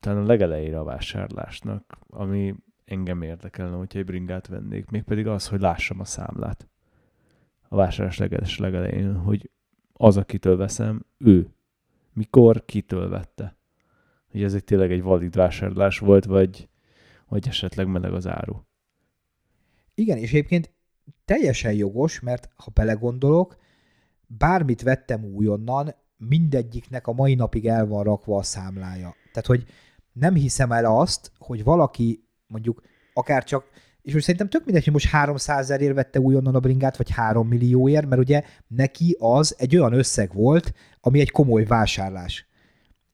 [0.00, 2.54] talán a legelejére a vásárlásnak, ami
[2.84, 6.68] engem érdekelne, hogyha egy bringát vennék, mégpedig az, hogy lássam a számlát.
[7.68, 9.50] A vásárlás legeles legelején, hogy
[9.92, 11.48] az, akitől veszem, ő.
[12.12, 13.59] Mikor, kitől vette.
[14.30, 16.68] Hogy ez egy tényleg egy valid vásárlás volt, vagy,
[17.28, 18.56] vagy esetleg meleg az áru.
[19.94, 20.72] Igen, és egyébként
[21.24, 23.56] teljesen jogos, mert ha belegondolok,
[24.26, 29.14] bármit vettem újonnan, mindegyiknek a mai napig el van rakva a számlája.
[29.32, 29.64] Tehát, hogy
[30.12, 32.82] nem hiszem el azt, hogy valaki mondjuk
[33.14, 33.64] akár csak,
[34.02, 37.48] és most szerintem tök mindegy, hogy most 300 ezerért vette újonnan a bringát, vagy 3
[37.48, 42.49] millióért, mert ugye neki az egy olyan összeg volt, ami egy komoly vásárlás.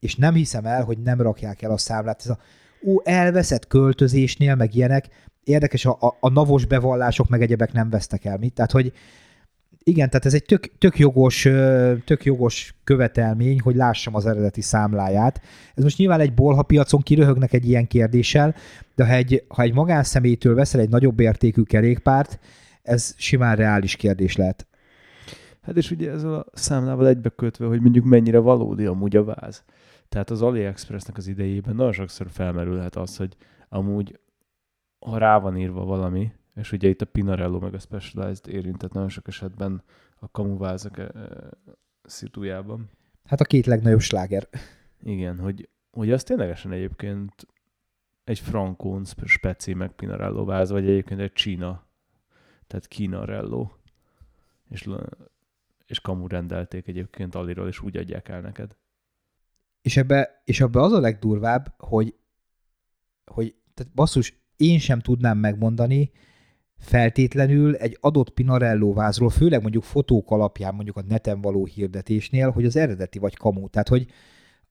[0.07, 2.21] És nem hiszem el, hogy nem rakják el a számlát.
[2.21, 2.39] Ez a,
[2.87, 5.09] ó, elveszett költözésnél, meg ilyenek,
[5.45, 8.55] érdekes, a, a, a navos bevallások meg egyebek nem vesztek el mit.
[8.55, 8.93] Tehát, hogy
[9.83, 11.49] igen, tehát ez egy tök, tök, jogos,
[12.05, 15.41] tök jogos követelmény, hogy lássam az eredeti számláját.
[15.75, 18.55] Ez most nyilván egy bolha piacon kiröhögnek egy ilyen kérdéssel,
[18.95, 22.39] de ha egy, ha egy magánszemélytől veszel egy nagyobb értékű kerékpárt,
[22.83, 24.67] ez simán reális kérdés lehet.
[25.63, 29.65] Hát és ugye ezzel a számlával egybekötve, hogy mondjuk mennyire valódi amúgy a váz.
[30.09, 33.37] Tehát az AliExpressnek az idejében nagyon sokszor felmerülhet az, hogy
[33.69, 34.21] amúgy
[34.99, 39.09] ha rá van írva valami, és ugye itt a Pinarello meg a Specialized érintett nagyon
[39.09, 39.83] sok esetben
[40.17, 41.11] a kamuvázak e,
[42.03, 42.91] szitújában.
[43.25, 44.49] Hát a két legnagyobb sláger.
[45.03, 47.47] Igen, hogy, hogy az ténylegesen egyébként
[48.25, 51.87] egy Frankón speci meg Pinarello váz, vagy egyébként egy Csína,
[52.67, 53.71] tehát Kinarello,
[54.69, 54.89] és,
[55.87, 58.77] és kamu rendelték egyébként Aliról, és úgy adják el neked.
[59.87, 62.15] És ebbe, és ebbe az a legdurvább, hogy,
[63.25, 66.11] hogy tehát basszus, én sem tudnám megmondani,
[66.79, 72.65] feltétlenül egy adott Pinarello vázról, főleg mondjuk fotók alapján, mondjuk a neten való hirdetésnél, hogy
[72.65, 73.69] az eredeti vagy kamú.
[73.69, 74.07] Tehát, hogy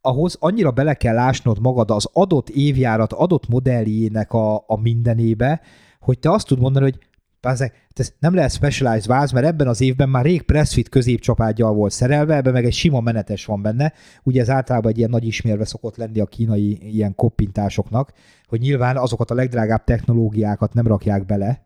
[0.01, 5.61] ahhoz annyira bele kell ásnod magad az adott évjárat, adott modelljének a, a mindenébe,
[5.99, 6.99] hogy te azt tud mondani, hogy
[7.45, 12.35] ez nem lehet specialized váz, mert ebben az évben már rég pressfit középcsapágyal volt szerelve,
[12.35, 13.93] ebben meg egy sima menetes van benne.
[14.23, 18.11] Ugye ez általában egy ilyen nagy ismérve szokott lenni a kínai ilyen koppintásoknak,
[18.47, 21.65] hogy nyilván azokat a legdrágább technológiákat nem rakják bele,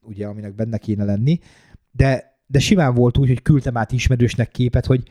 [0.00, 1.38] ugye, aminek benne kéne lenni,
[1.90, 5.02] de, de simán volt úgy, hogy küldtem át ismerősnek képet, hogy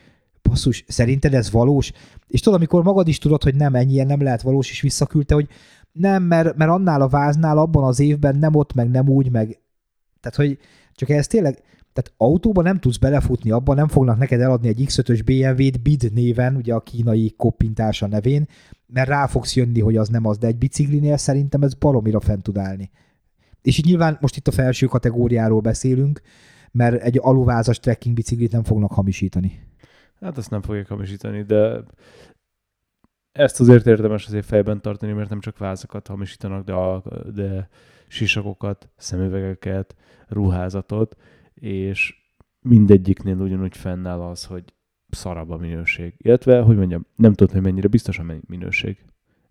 [0.42, 1.92] basszus, szerinted ez valós?
[2.26, 5.48] És tudod, amikor magad is tudod, hogy nem, ennyien nem lehet valós, és visszaküldte, hogy
[5.92, 9.58] nem, mert, mert annál a váznál abban az évben nem ott, meg nem úgy, meg
[10.20, 10.58] tehát, hogy
[10.94, 11.54] csak ez tényleg,
[11.92, 16.56] tehát autóban nem tudsz belefutni abban, nem fognak neked eladni egy X5-ös BMW-t BID néven,
[16.56, 18.46] ugye a kínai koppintása nevén,
[18.86, 22.42] mert rá fogsz jönni, hogy az nem az, de egy biciklinél szerintem ez baromira fent
[22.42, 22.90] tud állni.
[23.62, 26.20] És így nyilván most itt a felső kategóriáról beszélünk,
[26.70, 29.60] mert egy aluvázas trekking biciklit nem fognak hamisítani.
[30.20, 31.84] Hát azt nem fogják hamisítani, de
[33.32, 37.02] ezt azért érdemes azért fejben tartani, mert nem csak vázakat hamisítanak, de, a,
[37.34, 37.68] de
[38.08, 39.94] sisakokat, szemüvegeket,
[40.28, 41.16] ruházatot,
[41.54, 42.14] és
[42.60, 44.64] mindegyiknél ugyanúgy fennáll az, hogy
[45.10, 46.14] szarabb a minőség.
[46.16, 49.04] Illetve, hogy mondjam, nem tudod, hogy mennyire biztos a minőség.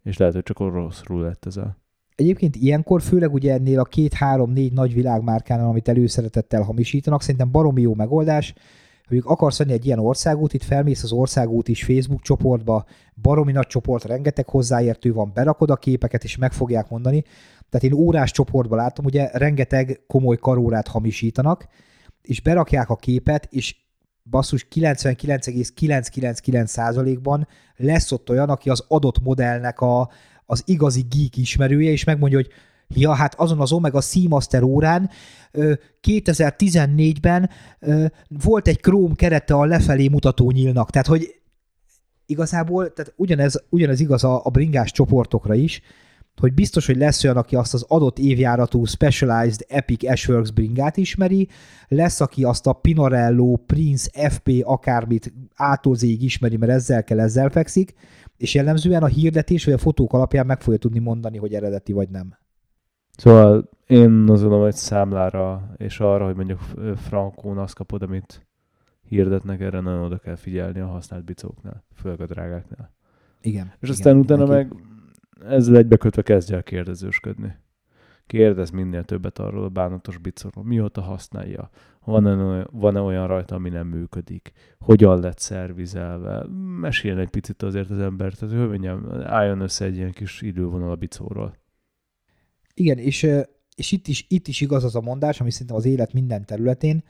[0.03, 1.77] És lehet, hogy csak rosszul lett ezzel.
[2.15, 7.93] Egyébként ilyenkor, főleg ugye ennél a két-három-négy nagy világmárkánál, amit előszeretettel hamisítanak, szerintem baromi jó
[7.93, 8.53] megoldás,
[9.07, 12.85] hogy akarsz venni egy ilyen országút, itt felmész az országút is Facebook csoportba,
[13.21, 17.23] baromi nagy csoport, rengeteg hozzáértő van, berakod a képeket, és meg fogják mondani.
[17.69, 21.67] Tehát én órás csoportban látom, ugye rengeteg komoly karórát hamisítanak,
[22.21, 23.75] és berakják a képet, és
[24.29, 30.09] basszus 99,999%-ban lesz ott olyan, aki az adott modellnek a,
[30.45, 32.51] az igazi geek ismerője, és megmondja, hogy
[32.89, 35.09] Ja, hát azon az Omega Seamaster órán
[36.01, 37.49] 2014-ben
[38.27, 40.89] volt egy Chrome kerete a lefelé mutató nyílnak.
[40.89, 41.35] Tehát, hogy
[42.25, 45.81] igazából, tehát ugyanez, ugyanez igaz a, a bringás csoportokra is,
[46.39, 51.47] hogy biztos, hogy lesz olyan, aki azt az adott évjáratú Specialized Epic Ashworks bringát ismeri,
[51.87, 57.93] lesz, aki azt a Pinarello, Prince, FP akármit átolzéig ismeri, mert ezzel kell, ezzel fekszik,
[58.37, 62.09] és jellemzően a hirdetés vagy a fotók alapján meg fogja tudni mondani, hogy eredeti vagy
[62.09, 62.37] nem.
[63.17, 66.59] Szóval én azt gondolom, hogy számlára és arra, hogy mondjuk
[66.95, 68.47] frankón azt kapod, amit
[69.03, 72.93] hirdetnek, erre nagyon oda kell figyelni a használt bicóknál, főleg a drágáknál.
[73.41, 73.65] Igen.
[73.65, 74.53] És igen, aztán utána neki...
[74.53, 74.86] meg
[75.45, 77.55] ezzel egybekötve kezdj el kérdezősködni.
[78.25, 80.63] Kérdez minél többet arról a bánatos bicóról.
[80.63, 81.69] Mióta használja?
[82.05, 84.51] Van-e van-e olyan rajta, ami nem működik?
[84.79, 86.45] Hogyan lett szervizelve?
[86.79, 90.91] Meséljen egy picit azért az ember, tehát hogy mondjam, álljon össze egy ilyen kis idővonal
[90.91, 91.55] a bicóról.
[92.73, 93.27] Igen, és,
[93.75, 97.03] és itt, is, itt is igaz az a mondás, ami szerintem az élet minden területén,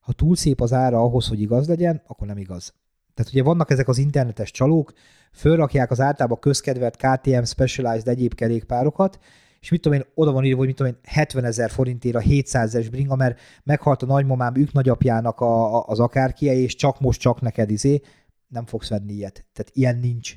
[0.00, 2.74] ha túl szép az ára ahhoz, hogy igaz legyen, akkor nem igaz.
[3.18, 4.92] Tehát ugye vannak ezek az internetes csalók,
[5.32, 9.18] fölrakják az általában közkedvelt KTM Specialized egyéb kerékpárokat,
[9.60, 12.18] és mit tudom én, oda van írva, hogy mit tudom én, 70 ezer forintért a
[12.18, 17.00] 700 es bringa, mert meghalt a nagymamám ők nagyapjának a, a, az akárkie, és csak
[17.00, 18.00] most csak neked izé,
[18.48, 19.46] nem fogsz venni ilyet.
[19.52, 20.36] Tehát ilyen nincs.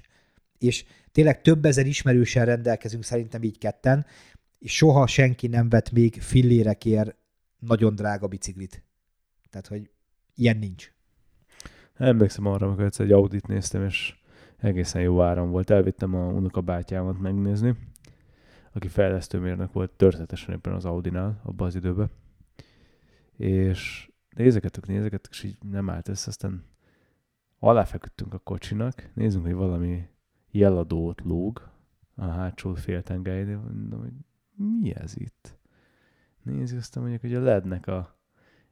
[0.57, 4.05] És tényleg több ezer ismerősen rendelkezünk szerintem így ketten,
[4.59, 7.15] és soha senki nem vett még fillérekért
[7.59, 8.83] nagyon drága biciklit.
[9.49, 9.89] Tehát, hogy
[10.35, 10.91] ilyen nincs.
[12.01, 14.15] Emlékszem arra, amikor egyszer egy Audit néztem, és
[14.57, 15.69] egészen jó áram volt.
[15.69, 17.75] Elvittem a unokabátyámat megnézni,
[18.71, 22.09] aki fejlesztőmérnök volt történetesen éppen az Audinál, abban az időben.
[23.37, 26.63] És nézegettük, nézegettük, és így nem állt össze, aztán
[27.59, 30.07] aláfeküdtünk a kocsinak, nézzünk, hogy valami
[30.51, 31.69] jeladót lóg
[32.15, 34.13] a hátsó féltengelynél, mondom, hogy
[34.55, 35.57] mi ez itt?
[36.41, 38.17] Nézzük, aztán mondjuk, hogy a lednek a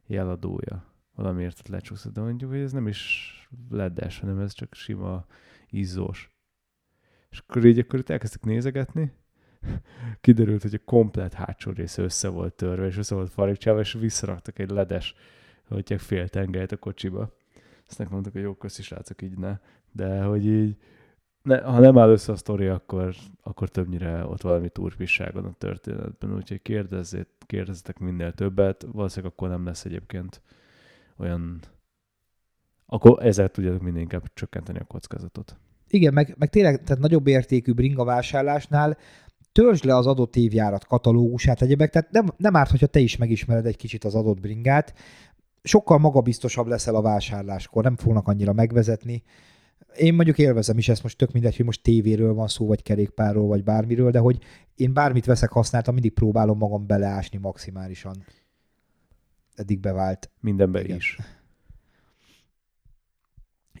[0.06, 0.89] jeladója
[1.20, 3.34] valamiért ott lecsúszott, de mondjuk, hogy ez nem is
[3.70, 5.26] ledes, hanem ez csak sima
[5.68, 6.30] izzós.
[7.30, 9.12] És akkor így akkor itt elkezdtek nézegetni,
[10.20, 14.58] kiderült, hogy a komplet hátsó része össze volt törve, és össze volt farigcsálva, és visszaraktak
[14.58, 15.14] egy ledes,
[15.68, 17.36] hogy fél tengelyt a kocsiba.
[17.88, 19.58] Aztán mondtuk, hogy jó, köszi srácok, így ne.
[19.92, 20.76] De hogy így
[21.42, 26.34] ne, ha nem áll össze a sztori, akkor, akkor többnyire ott valami turpisságon a történetben,
[26.34, 30.42] úgyhogy kérdezzét, kérdezzetek minél többet, valószínűleg akkor nem lesz egyébként
[31.20, 31.60] olyan,
[32.86, 35.56] akkor ezzel tudjátok minél inkább csökkenteni a kockázatot.
[35.88, 38.96] Igen, meg, meg tényleg tehát nagyobb értékű bringa vásárlásnál
[39.52, 43.66] törzsd le az adott évjárat katalógusát egyebek, tehát nem, nem árt, hogyha te is megismered
[43.66, 44.94] egy kicsit az adott bringát,
[45.62, 49.22] sokkal magabiztosabb leszel a vásárláskor, nem fognak annyira megvezetni,
[49.96, 53.46] én mondjuk élvezem is ezt most tök mindegy, hogy most tévéről van szó, vagy kerékpárról,
[53.46, 54.38] vagy bármiről, de hogy
[54.74, 58.24] én bármit veszek használtam, mindig próbálom magam beleásni maximálisan.
[59.60, 60.30] Eddig bevált.
[60.40, 60.96] Mindenbe Igen.
[60.96, 61.18] is.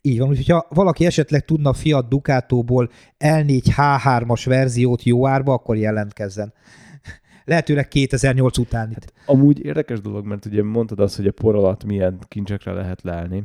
[0.02, 5.76] Így van, úgyhogy ha valaki esetleg tudna Fiat Ducatóból L4 H3-as verziót jó árba, akkor
[5.76, 6.52] jelentkezzen.
[7.44, 8.92] lehetőleg 2008 után.
[8.92, 13.02] Hát, amúgy érdekes dolog, mert ugye mondtad azt, hogy a por alatt milyen kincsekre lehet
[13.02, 13.44] leállni,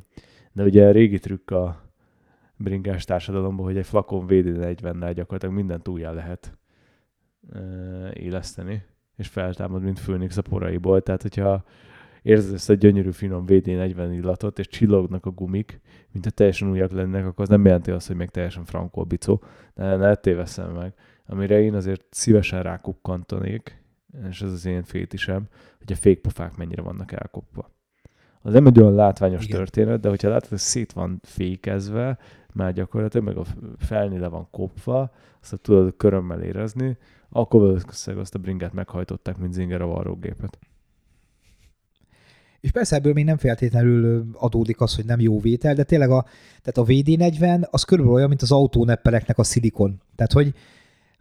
[0.52, 1.92] de ugye a régi trükk a
[2.58, 6.58] bringás társadalomban, hogy egy flakon VD40-nel gyakorlatilag mindent újjá lehet
[8.14, 8.84] éleszteni,
[9.16, 11.02] és feltámad, mint Főnix a poraiból.
[11.02, 11.64] Tehát, hogyha
[12.26, 16.92] érzed ezt a gyönyörű finom VD40 illatot, és csillognak a gumik, mint a teljesen újak
[16.92, 19.44] lennek, akkor az nem jelenti azt, hogy még teljesen frankó bicó,
[19.76, 20.94] de ne téveszem meg.
[21.26, 23.84] Amire én azért szívesen rákukkantanék,
[24.30, 25.48] és ez az én fétisem,
[25.78, 27.72] hogy a fékpofák mennyire vannak elkopva.
[28.42, 29.58] Az nem egy olyan látványos Igen.
[29.58, 32.18] történet, de hogyha látod, hogy szét van fékezve,
[32.54, 33.46] már gyakorlatilag, meg a
[33.78, 35.12] felni le van kopva,
[35.42, 36.98] azt tudod körömmel érezni,
[37.30, 40.60] akkor valószínűleg azt a bringát meghajtották, mint zinger a varrógépet.
[42.66, 46.26] És persze ebből még nem feltétlenül adódik az, hogy nem jó vétel, de tényleg a,
[46.62, 50.02] tehát a VD40 az körülbelül olyan, mint az autóneppereknek a szilikon.
[50.16, 50.54] Tehát, hogy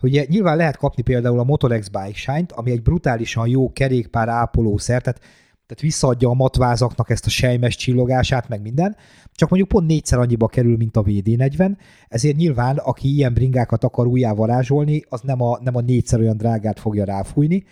[0.02, 5.02] Ugye nyilván lehet kapni például a Motorex Bike Shine-t, ami egy brutálisan jó kerékpár ápolószer,
[5.02, 5.18] tehát,
[5.66, 8.96] tehát visszaadja a matvázaknak ezt a sejmes csillogását, meg minden,
[9.32, 11.76] csak mondjuk pont négyszer annyiba kerül, mint a VD40,
[12.08, 16.36] ezért nyilván, aki ilyen bringákat akar újjá varázsolni, az nem a, nem a négyszer olyan
[16.36, 17.64] drágát fogja ráfújni,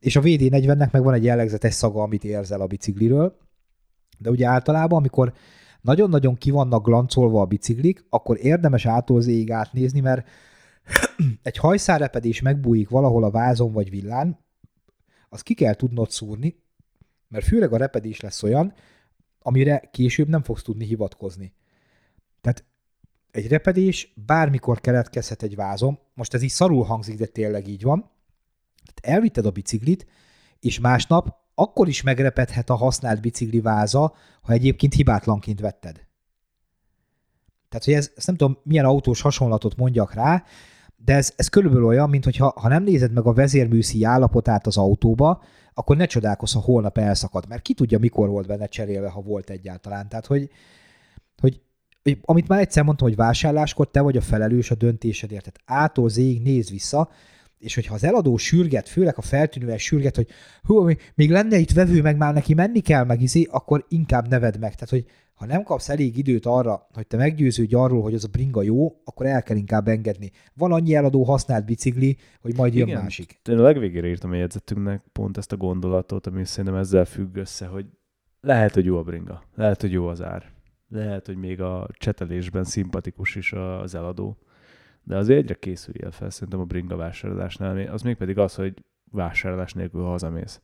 [0.00, 3.36] és a VD40-nek meg van egy jellegzetes szaga, amit érzel a bicikliről,
[4.18, 5.32] de ugye általában, amikor
[5.80, 10.28] nagyon-nagyon ki vannak glancolva a biciklik, akkor érdemes ától átnézni, mert
[11.42, 14.38] egy hajszárepedés megbújik valahol a vázon vagy villán,
[15.28, 16.62] az ki kell tudnod szúrni,
[17.28, 18.72] mert főleg a repedés lesz olyan,
[19.38, 21.52] amire később nem fogsz tudni hivatkozni.
[22.40, 22.64] Tehát
[23.30, 28.10] egy repedés bármikor keletkezhet egy vázon, most ez így szarul hangzik, de tényleg így van.
[29.02, 30.06] Elvitted a biciklit,
[30.60, 36.08] és másnap akkor is megrepedhet a használt bicikli váza, ha egyébként hibátlanként vetted.
[37.68, 40.44] Tehát, hogy ez, ezt nem tudom, milyen autós hasonlatot mondjak rá,
[40.96, 44.76] de ez, ez körülbelül olyan, mint hogyha ha nem nézed meg a vezérműszi állapotát az
[44.76, 45.42] autóba,
[45.74, 49.50] akkor ne csodálkozz, ha holnap elszakad, mert ki tudja, mikor volt benne cserélve, ha volt
[49.50, 50.08] egyáltalán.
[50.08, 50.50] Tehát, hogy,
[51.40, 51.60] hogy,
[52.02, 55.52] hogy amit már egyszer mondtam, hogy vásárláskor te vagy a felelős a döntésedért.
[55.52, 57.10] Tehát ától zéig néz vissza,
[57.60, 60.28] és hogyha az eladó sürget, főleg a feltűnően sürget, hogy
[60.62, 64.58] hú, még lenne itt vevő, meg már neki menni kell, meg izé, akkor inkább neved
[64.58, 64.74] meg.
[64.74, 65.04] Tehát, hogy
[65.34, 69.00] ha nem kapsz elég időt arra, hogy te meggyőződj arról, hogy az a bringa jó,
[69.04, 70.30] akkor el kell inkább engedni.
[70.54, 73.40] Van annyi eladó használt bicikli, hogy majd jön Igen, másik.
[73.48, 77.66] Én a legvégére írtam a jegyzetünknek pont ezt a gondolatot, ami szerintem ezzel függ össze,
[77.66, 77.86] hogy
[78.40, 80.52] lehet, hogy jó a bringa, lehet, hogy jó az ár,
[80.88, 84.38] lehet, hogy még a csetelésben szimpatikus is az eladó,
[85.10, 89.72] de azért egyre készüljél fel szerintem a bringa vásárlásnál, az még pedig az, hogy vásárlás
[89.72, 90.60] nélkül hazamész.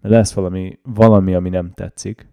[0.00, 2.28] Mert lesz valami, valami, ami nem tetszik,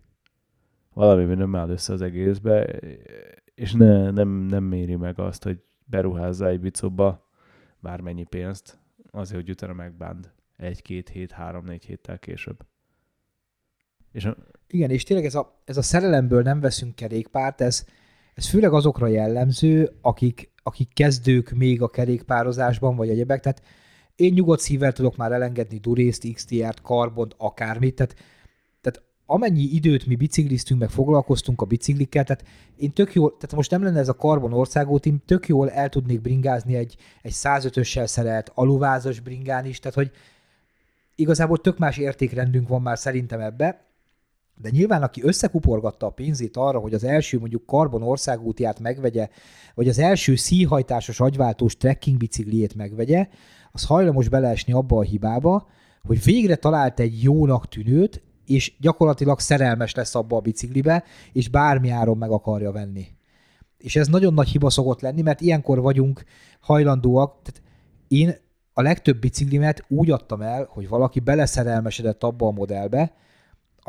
[0.93, 2.79] valami nem áll össze az egészbe,
[3.55, 7.29] és ne, nem, nem méri meg azt, hogy beruházza egy bicóba
[7.79, 8.79] bármennyi pénzt,
[9.11, 12.65] azért, hogy utána megbánd egy-két hét, három-négy héttel később.
[14.11, 14.37] És a...
[14.67, 17.85] Igen, és tényleg ez a, ez a szerelemből nem veszünk kerékpárt, ez,
[18.39, 23.61] ez főleg azokra jellemző, akik, akik kezdők még a kerékpározásban, vagy egyebek, tehát
[24.15, 30.79] én nyugodt szívvel tudok már elengedni durészt, XTR-t, karbont, akármit, tehát amennyi időt mi bicikliztünk,
[30.79, 32.43] meg foglalkoztunk a biciklikkel, tehát
[32.75, 35.89] én tök jól, tehát most nem lenne ez a Carbon országút, én tök jól el
[35.89, 40.11] tudnék bringázni egy, egy 105-össel szerelt aluvázas bringán is, tehát hogy
[41.15, 43.88] igazából tök más értékrendünk van már szerintem ebbe,
[44.61, 49.29] de nyilván, aki összekuporgatta a pénzét arra, hogy az első mondjuk Carbon országútját megvegye,
[49.75, 53.27] vagy az első szíhajtásos agyváltós trekking bicikliét megvegye,
[53.71, 55.67] az hajlamos beleesni abba a hibába,
[56.03, 61.03] hogy végre talált egy jónak tűnőt, és gyakorlatilag szerelmes lesz abba a biciklibe,
[61.33, 63.07] és bármi áron meg akarja venni.
[63.77, 66.23] És ez nagyon nagy hiba szokott lenni, mert ilyenkor vagyunk
[66.59, 67.61] hajlandóak, tehát
[68.07, 68.35] én
[68.73, 73.13] a legtöbb biciklimet úgy adtam el, hogy valaki beleszerelmesedett abba a modellbe,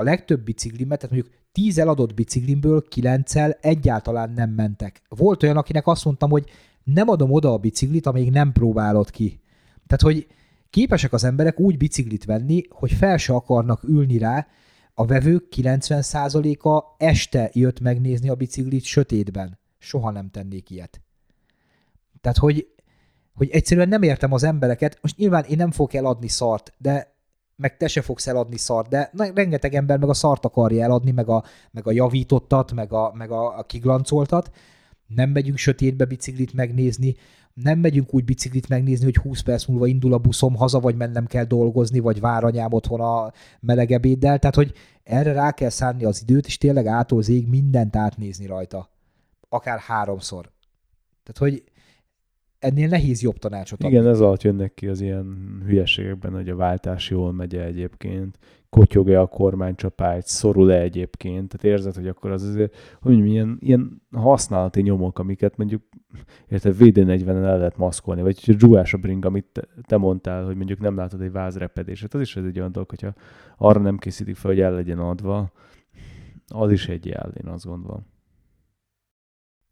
[0.01, 5.03] a legtöbb biciklimet, tehát mondjuk 10 eladott biciklimből 9 egyáltalán nem mentek.
[5.09, 6.51] Volt olyan, akinek azt mondtam, hogy
[6.85, 9.41] nem adom oda a biciklit, amíg nem próbálod ki.
[9.87, 10.27] Tehát, hogy
[10.71, 14.47] Képesek az emberek úgy biciklit venni, hogy fel se akarnak ülni rá,
[14.95, 19.59] a vevők 90%-a este jött megnézni a biciklit sötétben.
[19.79, 21.01] Soha nem tennék ilyet.
[22.21, 22.67] Tehát, hogy,
[23.35, 27.15] hogy egyszerűen nem értem az embereket, most nyilván én nem fogok eladni szart, de
[27.61, 31.29] meg te se fogsz eladni szart, de rengeteg ember meg a szart akarja eladni, meg
[31.29, 34.51] a, meg a javítottat, meg a, meg a, a kiglancoltat.
[35.07, 37.17] Nem megyünk sötétbe biciklit megnézni,
[37.55, 41.27] nem megyünk úgy biciklit megnézni, hogy 20 perc múlva indul a buszom haza, vagy mennem
[41.27, 44.39] kell dolgozni, vagy vár anyám otthon a meleg ebéddel.
[44.39, 48.91] Tehát, hogy erre rá kell szánni az időt, és tényleg ától mindent átnézni rajta.
[49.49, 50.53] Akár háromszor.
[51.23, 51.70] Tehát, hogy
[52.61, 53.97] ennél nehéz jobb tanácsot adni.
[53.97, 58.39] Igen, ez alatt jönnek ki az ilyen hülyeségekben, hogy a váltás jól megy egyébként,
[58.71, 64.03] kotyog-e a kormánycsapágy, szorul-e egyébként, tehát érzed, hogy akkor az azért, hogy mondjam, ilyen, ilyen
[64.11, 65.83] használati nyomok, amiket mondjuk,
[66.49, 70.57] érted, VD40-en el lehet maszkolni, vagy a dzsúás a bring, amit te, te, mondtál, hogy
[70.57, 73.15] mondjuk nem látod egy vázrepedését, az is egy olyan dolog, hogyha
[73.57, 75.53] arra nem készítik fel, hogy el legyen adva,
[76.47, 78.07] az is egy jel, én azt gondolom.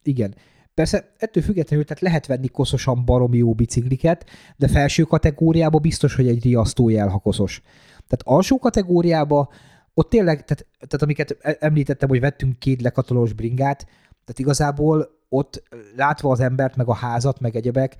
[0.02, 0.34] Igen.
[0.78, 4.26] Persze ettől függetlenül tehát lehet venni koszosan baromi jó bicikliket,
[4.56, 7.62] de felső kategóriában biztos, hogy egy riasztó jel, ha koszos.
[7.92, 9.48] Tehát alsó kategóriába
[9.94, 13.84] ott tényleg, tehát, tehát amiket e- említettem, hogy vettünk két lekatolós bringát,
[14.24, 15.62] tehát igazából ott
[15.96, 17.96] látva az embert, meg a házat, meg egyebek,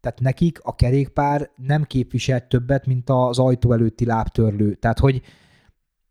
[0.00, 4.74] tehát nekik a kerékpár nem képviselt többet, mint az ajtó előtti lábtörlő.
[4.74, 5.22] Tehát, hogy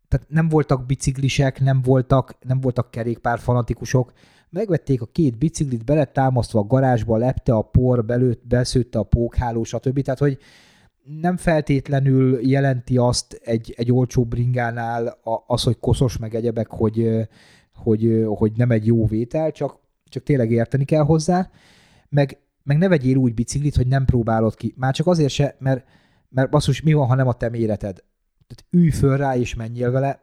[0.08, 4.12] tehát nem voltak biciklisek, nem voltak, nem voltak kerékpár fanatikusok,
[4.50, 10.02] megvették a két biciklit, beletámasztva a garázsba, lepte a por, belőtt, beszőtte a pókháló, stb.
[10.02, 10.38] Tehát, hogy
[11.20, 17.28] nem feltétlenül jelenti azt egy, egy olcsó bringánál az, hogy koszos meg egyebek, hogy,
[17.74, 21.50] hogy, hogy nem egy jó vétel, csak, csak tényleg érteni kell hozzá,
[22.08, 24.74] meg, meg ne vegyél úgy biciklit, hogy nem próbálod ki.
[24.76, 25.84] Már csak azért se, mert,
[26.28, 28.04] mert basszus, mi van, ha nem a te méreted?
[28.46, 30.20] Tehát ülj föl rá és menjél vele.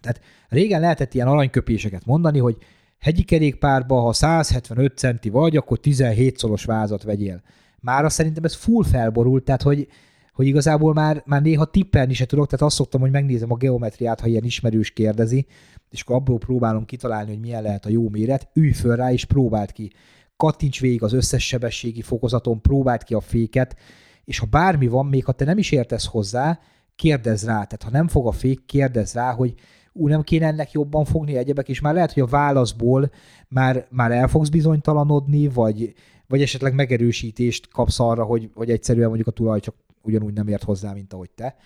[0.00, 2.56] Tehát régen lehetett ilyen aranyköpéseket mondani, hogy
[3.02, 7.42] hegyi kerékpárba, ha 175 centi vagy, akkor 17 szoros vázat vegyél.
[7.80, 9.88] Mára szerintem ez full felborult, tehát hogy,
[10.32, 14.20] hogy igazából már, már néha tippelni se tudok, tehát azt szoktam, hogy megnézem a geometriát,
[14.20, 15.46] ha ilyen ismerős kérdezi,
[15.90, 19.24] és akkor abból próbálom kitalálni, hogy milyen lehet a jó méret, ülj föl rá és
[19.24, 19.92] próbáld ki.
[20.36, 23.76] Kattints végig az összes sebességi fokozaton, próbáld ki a féket,
[24.24, 26.60] és ha bármi van, még ha te nem is értesz hozzá,
[26.94, 27.52] kérdezz rá.
[27.52, 29.54] Tehát ha nem fog a fék, kérdezz rá, hogy
[29.92, 33.10] ú, nem kéne ennek jobban fogni egyebek, és már lehet, hogy a válaszból
[33.48, 35.94] már, már el fogsz bizonytalanodni, vagy,
[36.26, 40.62] vagy esetleg megerősítést kapsz arra, hogy, hogy egyszerűen mondjuk a tulaj csak ugyanúgy nem ért
[40.62, 41.56] hozzá, mint ahogy te.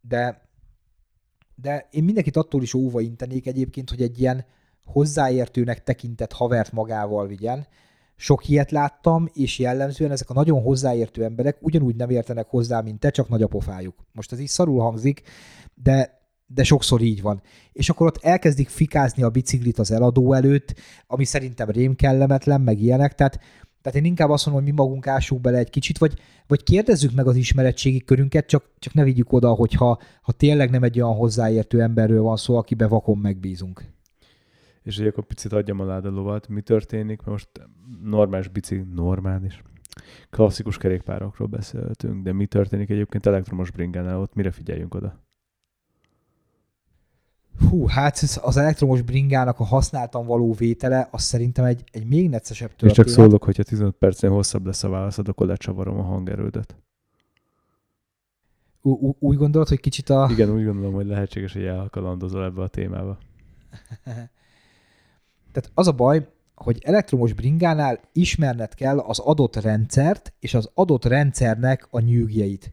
[0.00, 0.48] De,
[1.54, 4.44] de én mindenkit attól is óva intenék egyébként, hogy egy ilyen
[4.84, 7.66] hozzáértőnek tekintett havert magával vigyen.
[8.16, 13.00] Sok ilyet láttam, és jellemzően ezek a nagyon hozzáértő emberek ugyanúgy nem értenek hozzá, mint
[13.00, 13.94] te, csak nagy a pofájuk.
[14.12, 15.22] Most ez így szarul hangzik,
[15.74, 16.21] de
[16.54, 17.42] de sokszor így van.
[17.72, 20.74] És akkor ott elkezdik fikázni a biciklit az eladó előtt,
[21.06, 23.40] ami szerintem rém kellemetlen, meg ilyenek, tehát
[23.82, 27.12] tehát én inkább azt mondom, hogy mi magunk ássuk bele egy kicsit, vagy, vagy kérdezzük
[27.14, 31.14] meg az ismeretségi körünket, csak, csak ne vigyük oda, hogyha ha tényleg nem egy olyan
[31.14, 33.84] hozzáértő emberről van szó, akibe vakon megbízunk.
[34.82, 37.48] És hogy akkor picit adjam a lovat, mi történik, mert most
[38.02, 39.62] normális bicikli, normális,
[40.30, 45.20] klasszikus kerékpárokról beszéltünk, de mi történik egyébként elektromos bringánál, ott mire figyeljünk oda?
[47.58, 52.68] Hú, hát az elektromos bringának a használtan való vétele, az szerintem egy, egy még neccesebb
[52.68, 52.96] történet.
[52.96, 56.76] És csak szólok, hogyha 15 percnél hosszabb lesz a válaszod, akkor lecsavarom a hangerődet.
[58.82, 60.28] Ú- úgy gondolod, hogy kicsit a...
[60.30, 63.18] Igen, úgy gondolom, hogy lehetséges, hogy elkalandozol ebbe a témába.
[65.52, 71.04] Tehát az a baj, hogy elektromos bringánál ismerned kell az adott rendszert és az adott
[71.04, 72.72] rendszernek a nyűgjeit.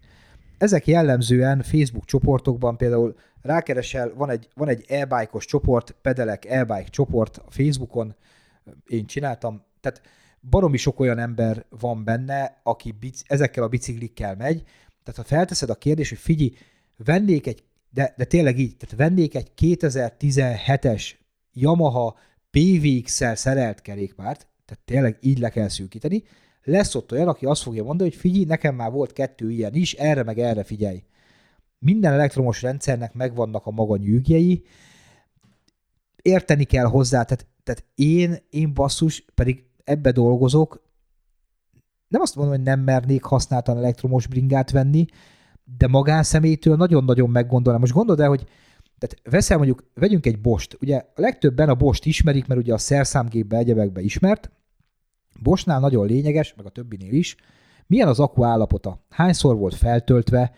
[0.60, 7.38] Ezek jellemzően Facebook csoportokban például rákeresel, van egy, van egy e-bike-os csoport, pedelek e-bike csoport
[7.38, 8.16] a Facebookon,
[8.88, 10.02] én csináltam, tehát
[10.50, 14.64] baromi sok olyan ember van benne, aki bic, ezekkel a biciklikkel megy,
[15.04, 16.52] tehát ha felteszed a kérdést, hogy figyelj,
[16.98, 21.12] vennék egy, de, de tényleg így, tehát vennék egy 2017-es
[21.54, 22.18] Yamaha
[22.52, 26.24] PVX-szel szerelt kerékpárt, tehát tényleg így le kell szűkíteni,
[26.64, 29.94] lesz ott olyan, aki azt fogja mondani, hogy figyelj, nekem már volt kettő ilyen is,
[29.94, 31.04] erre meg erre figyelj.
[31.80, 34.64] Minden elektromos rendszernek megvannak a maga nyűgjei,
[36.22, 40.88] érteni kell hozzá, tehát, tehát én, én basszus, pedig ebbe dolgozok,
[42.08, 45.06] nem azt mondom, hogy nem mernék használtan elektromos bringát venni,
[45.78, 47.82] de magánszemélytől nagyon-nagyon meggondolnám.
[47.82, 48.44] Most gondold el, hogy
[48.98, 50.78] tehát veszel mondjuk, vegyünk egy bost.
[50.82, 54.52] Ugye a legtöbben a bost ismerik, mert ugye a szerszámgépbe, egyebekbe ismert.
[55.42, 57.36] Bosnál nagyon lényeges, meg a többinél is,
[57.88, 60.52] milyen az akku állapota, hányszor volt feltöltve,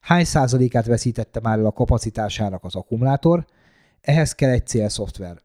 [0.00, 3.46] hány százalékát veszítette már el a kapacitásának az akkumulátor,
[4.00, 5.38] ehhez kell egy célszoftver.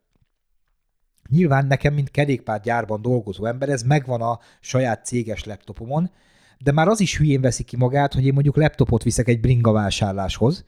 [1.30, 6.10] Nyilván nekem, mint kerékpárgyárban dolgozó ember, ez megvan a saját céges laptopomon,
[6.58, 9.72] de már az is hülyén veszi ki magát, hogy én mondjuk laptopot viszek egy bringa
[9.72, 10.64] vásárláshoz,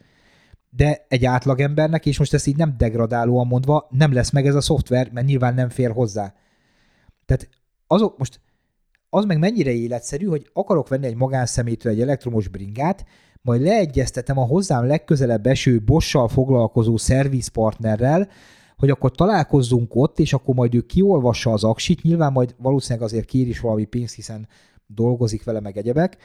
[0.71, 4.61] de egy átlagembernek, és most ezt így nem degradálóan mondva, nem lesz meg ez a
[4.61, 6.35] szoftver, mert nyilván nem fér hozzá.
[7.27, 7.49] Tehát
[7.87, 8.41] azok most,
[9.11, 13.05] az meg mennyire életszerű, hogy akarok venni egy magánszemétől egy elektromos bringát,
[13.43, 18.29] majd leegyeztetem a hozzám legközelebb eső bossal foglalkozó szervizpartnerrel,
[18.77, 23.25] hogy akkor találkozzunk ott, és akkor majd ő kiolvassa az aksit, nyilván majd valószínűleg azért
[23.25, 24.49] kér is valami pénzt, hiszen
[24.87, 26.17] dolgozik vele, meg egyebek,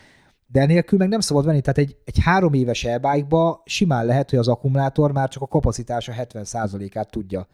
[0.48, 3.26] de nélkül meg nem szabad venni, tehát egy, egy három éves e
[3.64, 7.48] simán lehet, hogy az akkumulátor már csak a kapacitása 70%-át tudja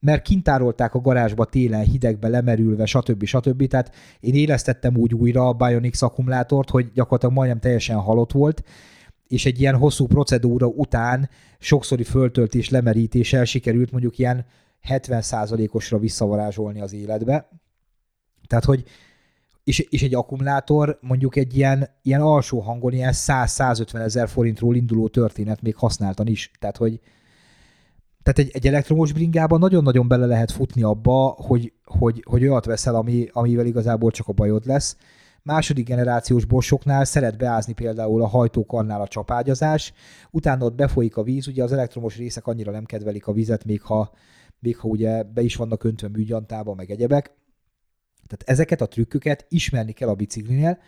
[0.00, 3.24] mert kintárolták a garázsba télen, hidegbe, lemerülve, stb.
[3.24, 3.66] stb.
[3.66, 8.62] Tehát én élesztettem úgy újra a Bionics akkumulátort, hogy gyakorlatilag majdnem teljesen halott volt,
[9.26, 11.28] és egy ilyen hosszú procedúra után
[11.58, 14.46] sokszori föltöltés, lemerítéssel sikerült mondjuk ilyen
[14.88, 17.48] 70%-osra visszavarázsolni az életbe.
[18.46, 18.84] Tehát, hogy
[19.64, 25.08] és, és egy akkumulátor mondjuk egy ilyen, ilyen alsó hangon, ilyen 100-150 ezer forintról induló
[25.08, 26.50] történet még használtan is.
[26.58, 27.00] Tehát, hogy,
[28.26, 32.94] tehát egy, egy elektromos bringában nagyon-nagyon bele lehet futni abba, hogy, hogy, hogy olyat veszel,
[32.94, 34.96] ami, amivel igazából csak a bajod lesz.
[35.42, 39.92] Második generációs borsoknál szeret beázni például a hajtókarnál a csapágyazás,
[40.30, 43.82] utána ott befolyik a víz, ugye az elektromos részek annyira nem kedvelik a vizet, még
[43.82, 44.10] ha,
[44.58, 47.24] még ha ugye be is vannak öntve műgyantába, meg egyebek.
[48.26, 50.78] Tehát ezeket a trükköket ismerni kell a biciklinél.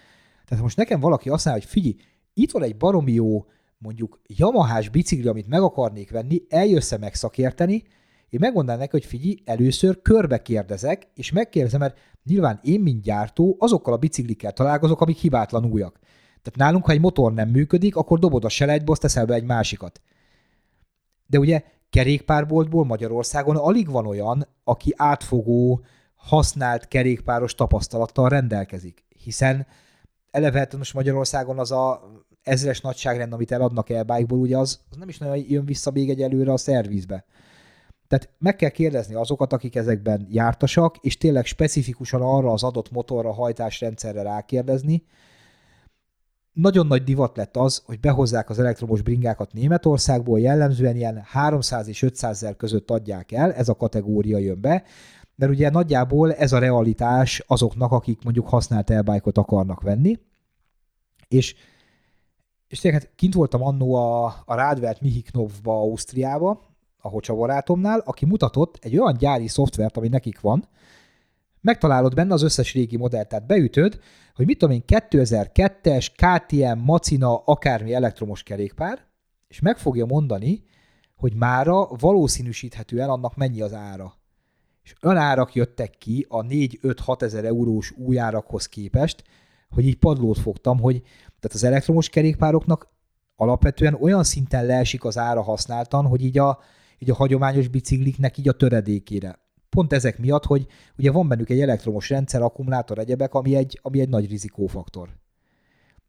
[0.47, 1.97] Tehát most nekem valaki azt mondja, hogy figyelj,
[2.35, 3.45] itt van egy baromi jó
[3.79, 7.85] mondjuk Yamahás bicikli, amit meg akarnék venni, eljössze meg szakérteni,
[8.29, 13.57] én megmondanám neki, hogy figyelj, először körbe kérdezek, és megkérdezem, mert nyilván én, mint gyártó,
[13.59, 15.99] azokkal a biciklikkel találkozok, amik hibátlan újak.
[16.43, 19.45] Tehát nálunk, ha egy motor nem működik, akkor dobod a selejtbe, azt teszel be egy
[19.45, 20.01] másikat.
[21.27, 29.05] De ugye kerékpárboltból Magyarországon alig van olyan, aki átfogó, használt kerékpáros tapasztalattal rendelkezik.
[29.09, 29.67] Hiszen
[30.31, 32.03] eleve hát most Magyarországon az a
[32.49, 36.11] ezres nagyságrend, amit eladnak el bike-ból, ugye az, az nem is nagyon jön vissza még
[36.11, 37.25] egy előre a szervizbe.
[38.09, 43.33] Tehát meg kell kérdezni azokat, akik ezekben jártasak, és tényleg specifikusan arra az adott motorra,
[43.33, 45.05] hajtásrendszerre rákérdezni.
[46.53, 52.03] Nagyon nagy divat lett az, hogy behozzák az elektromos bringákat Németországból, jellemzően ilyen 300 és
[52.03, 54.83] 500 ezer között adják el, ez a kategória jön be,
[55.35, 60.19] mert ugye nagyjából ez a realitás azoknak, akik mondjuk használt elbájkot akarnak venni,
[61.29, 61.55] és
[62.69, 66.67] és tényleg hát kint voltam annó a, a Rádvert Mihiknovba, Ausztriába,
[66.99, 70.69] a Hocsa barátomnál, aki mutatott egy olyan gyári szoftvert, ami nekik van,
[71.61, 74.01] megtalálod benne az összes régi modellt, tehát beütöd,
[74.35, 79.07] hogy mit tudom én, 2002-es KTM, Macina, akármi elektromos kerékpár,
[79.49, 80.65] és meg fogja mondani,
[81.17, 84.15] hogy mára valószínűsíthetően annak mennyi az ára.
[84.83, 89.25] És olyan árak jöttek ki a 4-5-6 ezer eurós új árakhoz képest,
[89.71, 91.03] hogy így padlót fogtam, hogy
[91.41, 92.89] tehát az elektromos kerékpároknak
[93.37, 96.59] alapvetően olyan szinten leesik az ára használtan, hogy így a,
[96.99, 99.39] így a hagyományos bicikliknek így a töredékére.
[99.69, 100.67] Pont ezek miatt, hogy
[100.99, 105.09] ugye van bennük egy elektromos rendszer, akkumulátor, egyebek, ami egy, ami egy nagy rizikófaktor.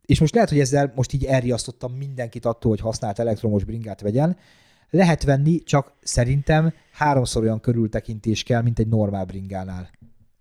[0.05, 4.37] És most lehet, hogy ezzel most így elriasztottam mindenkit attól, hogy használt elektromos bringát vegyen.
[4.89, 9.89] Lehet venni, csak szerintem háromszor olyan körültekintés kell, mint egy normál bringánál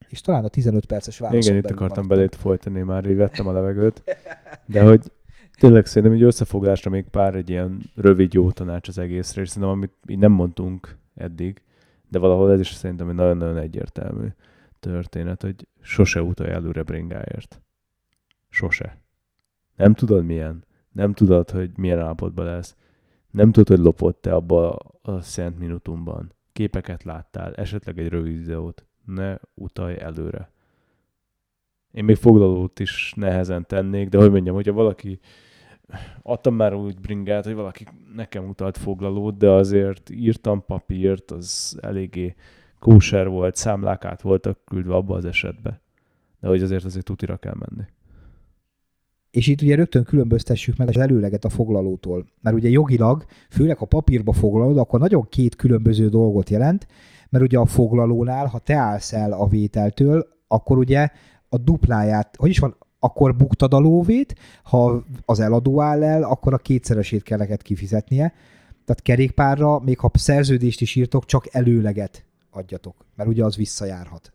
[0.08, 1.46] és talán a 15 perces válasz.
[1.46, 4.02] Igen, itt akartam belét folytani, már így vettem a levegőt.
[4.66, 5.12] De hogy
[5.58, 9.70] tényleg szerintem egy összefoglásra még pár egy ilyen rövid jó tanács az egészre, és szerintem
[9.70, 11.62] amit így nem mondtunk eddig,
[12.08, 14.26] de valahol ez is szerintem egy nagyon-nagyon egyértelmű
[14.80, 17.60] történet, hogy sose utalj előre bringáért.
[18.48, 19.02] Sose.
[19.76, 20.64] Nem tudod milyen.
[20.92, 22.76] Nem tudod, hogy milyen állapotban lesz.
[23.30, 26.32] Nem tudod, hogy lopott te abba a szent minutumban.
[26.52, 30.50] Képeket láttál, esetleg egy rövid videót ne utalj előre.
[31.92, 35.20] Én még foglalót is nehezen tennék, de hogy mondjam, hogyha valaki
[36.22, 42.34] adtam már úgy bringát, hogy valaki nekem utalt foglalót, de azért írtam papírt, az eléggé
[42.78, 45.80] kóser volt, számlák át voltak küldve abba az esetbe.
[46.40, 47.88] De hogy azért azért tutira kell menni.
[49.30, 52.26] És itt ugye rögtön különböztessük meg az előleget a foglalótól.
[52.40, 56.86] Mert ugye jogilag, főleg ha papírba foglalod, akkor nagyon két különböző dolgot jelent
[57.28, 61.08] mert ugye a foglalónál, ha te állsz el a vételtől, akkor ugye
[61.48, 66.52] a dupláját, hogy is van, akkor buktad a lóvét, ha az eladó áll el, akkor
[66.52, 68.32] a kétszeresét kell neked kifizetnie.
[68.84, 74.32] Tehát kerékpárra, még ha szerződést is írtok, csak előleget adjatok, mert ugye az visszajárhat.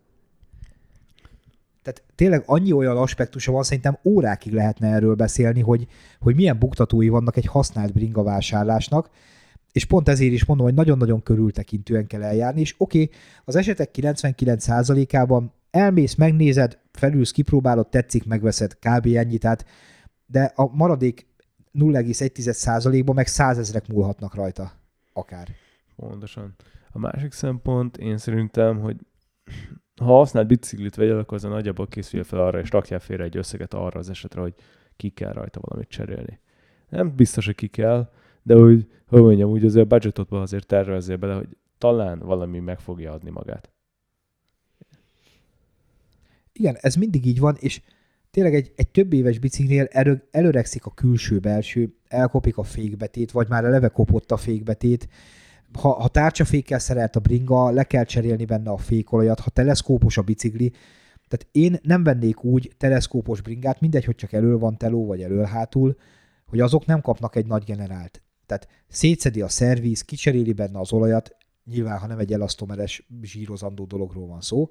[1.81, 5.87] Tehát tényleg annyi olyan aspektusa van, szerintem órákig lehetne erről beszélni, hogy,
[6.19, 9.09] hogy milyen buktatói vannak egy használt bringa vásárlásnak,
[9.73, 13.89] és pont ezért is mondom, hogy nagyon-nagyon körültekintően kell eljárni, és oké, okay, az esetek
[13.93, 19.05] 99%-ában elmész, megnézed, felülsz, kipróbálod, tetszik, megveszed, kb.
[19.05, 19.65] ennyi, tehát,
[20.25, 21.27] de a maradék
[21.73, 24.71] 0,1%-ban meg százezrek múlhatnak rajta,
[25.13, 25.47] akár.
[25.95, 26.55] Pontosan.
[26.91, 28.97] A másik szempont, én szerintem, hogy
[30.01, 33.37] ha használt biciklit vegyél, akkor az a nagyjából készülj fel arra, és rakjál félre egy
[33.37, 34.53] összeget arra az esetre, hogy
[34.95, 36.39] ki kell rajta valamit cserélni.
[36.89, 38.09] Nem biztos, hogy ki kell,
[38.43, 42.79] de hogy, hogy mondjam, úgy azért a budgetotban azért tervezzél bele, hogy talán valami meg
[42.79, 43.71] fogja adni magát.
[46.53, 47.81] Igen, ez mindig így van, és
[48.31, 53.63] tényleg egy, egy több éves biciklinél elő, előregszik a külső-belső, elkopik a fékbetét, vagy már
[53.63, 55.07] eleve kopott a fékbetét,
[55.73, 60.21] ha, ha tárcsafékkel szerelt a bringa, le kell cserélni benne a fékolajat, ha teleszkópos a
[60.21, 60.69] bicikli,
[61.27, 65.43] tehát én nem vennék úgy teleszkópos bringát, mindegy, hogy csak elől van teló, vagy elől
[65.43, 65.97] hátul,
[66.45, 68.21] hogy azok nem kapnak egy nagy generált.
[68.57, 71.35] Tehát szétszedi a szerviz, kicseréli benne az olajat,
[71.65, 74.69] nyilván, ha nem egy elasztomeres zsírozandó dologról van szó,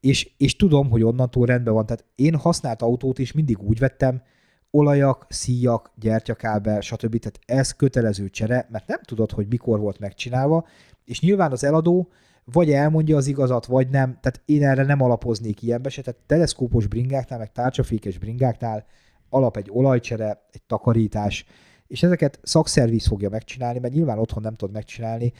[0.00, 1.86] és, és tudom, hogy onnantól rendben van.
[1.86, 4.22] Tehát én használt autót is mindig úgy vettem,
[4.70, 7.18] olajak, szíjak, gyertyakábel, stb.
[7.18, 10.66] Tehát ez kötelező csere, mert nem tudod, hogy mikor volt megcsinálva,
[11.04, 12.08] és nyilván az eladó
[12.44, 14.18] vagy elmondja az igazat, vagy nem.
[14.20, 16.02] Tehát én erre nem alapoznék ilyenbe se.
[16.02, 18.86] Tehát teleszkópos bringáknál, meg tárcsafékes bringáknál
[19.28, 21.44] alap egy olajcsere, egy takarítás,
[21.92, 25.32] és ezeket szakszerviz fogja megcsinálni, mert nyilván otthon nem tudod megcsinálni.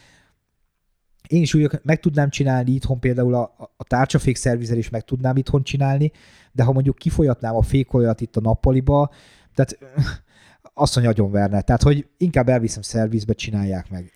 [1.28, 5.36] Én is úgy meg tudnám csinálni itthon, például a, a tárcsafék szervizer is meg tudnám
[5.36, 6.12] itthon csinálni,
[6.52, 9.10] de ha mondjuk kifolyatnám a fékoljat itt a nappaliba,
[9.54, 9.78] tehát
[10.74, 11.60] azt mondja, verne.
[11.60, 14.12] Tehát, hogy inkább elviszem szervizbe, csinálják meg.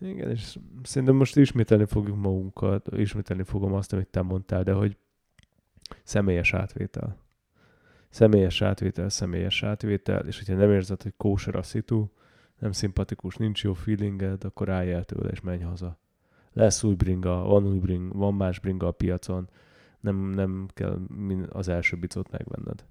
[0.00, 4.96] Igen, és szerintem most ismételni fogjuk magunkat, ismételni fogom azt, amit te mondtál, de hogy
[6.02, 7.25] személyes átvétel.
[8.08, 12.08] Személyes átvétel, személyes átvétel, és hogyha nem érzed, hogy kóser a szitu,
[12.58, 15.98] nem szimpatikus, nincs jó feelinged, akkor állj el tőle, és menj haza.
[16.52, 19.48] Lesz új bringa, van új bring, van más bringa a piacon,
[20.00, 21.00] nem, nem kell
[21.48, 22.84] az első bicot megvenned.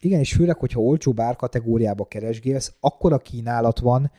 [0.00, 4.10] Igen, és főleg, hogyha olcsó bár kategóriába keresgélsz, akkor a kínálat van,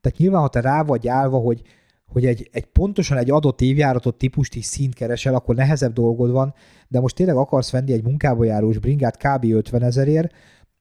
[0.00, 1.62] tehát nyilván, ha te rá vagy állva, hogy,
[2.06, 6.54] hogy egy, egy pontosan egy adott évjáratot típust is szint keresel, akkor nehezebb dolgod van,
[6.88, 9.44] de most tényleg akarsz venni egy munkába járós bringát kb.
[9.44, 10.34] 50 ezerért,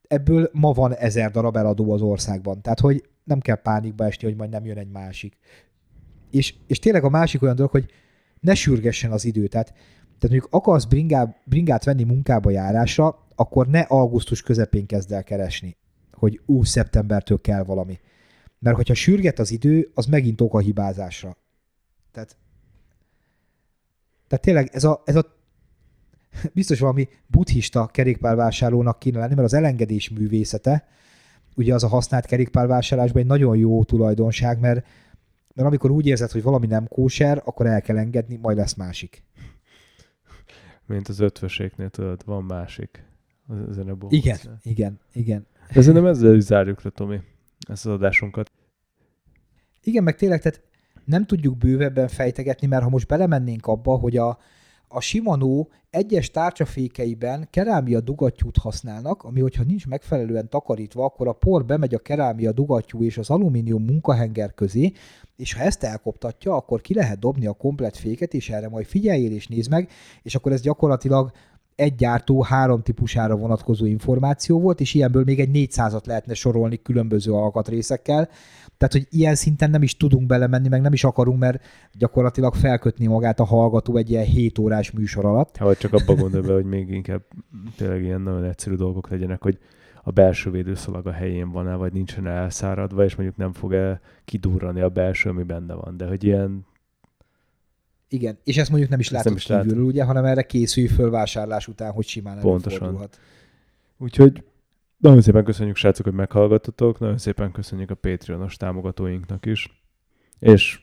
[0.07, 2.61] ebből ma van ezer darab eladó az országban.
[2.61, 5.37] Tehát, hogy nem kell pánikba esni, hogy majd nem jön egy másik.
[6.31, 7.85] És, és tényleg a másik olyan dolog, hogy
[8.39, 9.47] ne sürgessen az idő.
[9.47, 9.67] Tehát,
[10.19, 15.77] tehát mondjuk akarsz bringá, bringát venni munkába járásra, akkor ne augusztus közepén kezd el keresni,
[16.11, 17.99] hogy ú, szeptembertől kell valami.
[18.65, 21.37] Mert hogyha sürget az idő, az megint ok a hibázásra.
[22.11, 22.37] Tehát,
[24.27, 25.35] tehát tényleg ez a, ez a
[26.53, 30.87] biztos valami buddhista kerékpárvásárlónak kéne lenni, mert az elengedés művészete,
[31.55, 34.85] ugye az a használt kerékpárvásárlásban egy nagyon jó tulajdonság, mert,
[35.53, 39.23] mert amikor úgy érzed, hogy valami nem kóser, akkor el kell engedni, majd lesz másik.
[40.85, 43.03] Mint az ötvöséknél, tudod, van másik.
[43.69, 45.47] Ezen a igen, igen, igen.
[45.73, 47.21] De nem ezzel is zárjuk le, Tomi
[47.69, 48.51] ezt az adásunkat.
[49.83, 50.61] Igen, meg tényleg, tehát
[51.05, 54.37] nem tudjuk bővebben fejtegetni, mert ha most belemennénk abba, hogy a,
[54.87, 61.65] a Shimano egyes tárcsafékeiben kerámia dugattyút használnak, ami hogyha nincs megfelelően takarítva, akkor a por
[61.65, 64.91] bemegy a kerámia dugattyú és az alumínium munkahenger közé,
[65.35, 69.31] és ha ezt elkoptatja, akkor ki lehet dobni a komplet féket, és erre majd figyeljél
[69.31, 69.89] és nézd meg,
[70.21, 71.31] és akkor ez gyakorlatilag
[71.75, 77.31] egy gyártó három típusára vonatkozó információ volt, és ilyenből még egy 400-at lehetne sorolni különböző
[77.31, 78.29] alkatrészekkel.
[78.77, 83.07] Tehát, hogy ilyen szinten nem is tudunk belemenni, meg nem is akarunk, mert gyakorlatilag felkötni
[83.07, 85.57] magát a hallgató egy ilyen 7 órás műsor alatt.
[85.57, 87.21] Ha csak abba gondolj be, hogy még inkább
[87.77, 89.57] tényleg ilyen nagyon egyszerű dolgok legyenek, hogy
[90.03, 94.89] a belső védőszalag a helyén van-e, vagy nincsen elszáradva, és mondjuk nem fog-e kidurrani a
[94.89, 95.97] belső, ami benne van.
[95.97, 96.65] De hogy ilyen
[98.15, 101.91] igen, és ezt mondjuk nem is látod kívülről, ugye, hanem erre készülj föl vásárlás után,
[101.91, 103.09] hogy simán Pontosan.
[103.97, 104.43] Úgyhogy
[104.97, 109.83] nagyon szépen köszönjük, srácok, hogy meghallgattatok, nagyon szépen köszönjük a Patreonos támogatóinknak is,
[110.39, 110.79] és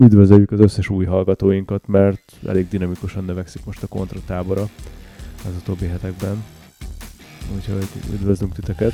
[0.00, 4.62] üdvözöljük az összes új hallgatóinkat, mert elég dinamikusan növekszik most a kontratábora
[5.36, 6.44] az utóbbi hetekben.
[7.54, 8.92] Úgyhogy üdvözlünk titeket,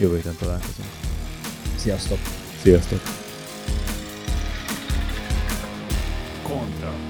[0.00, 0.88] jövő héten találkozunk.
[1.76, 2.18] Sziasztok!
[2.62, 3.00] Sziasztok!
[6.42, 7.09] Contra.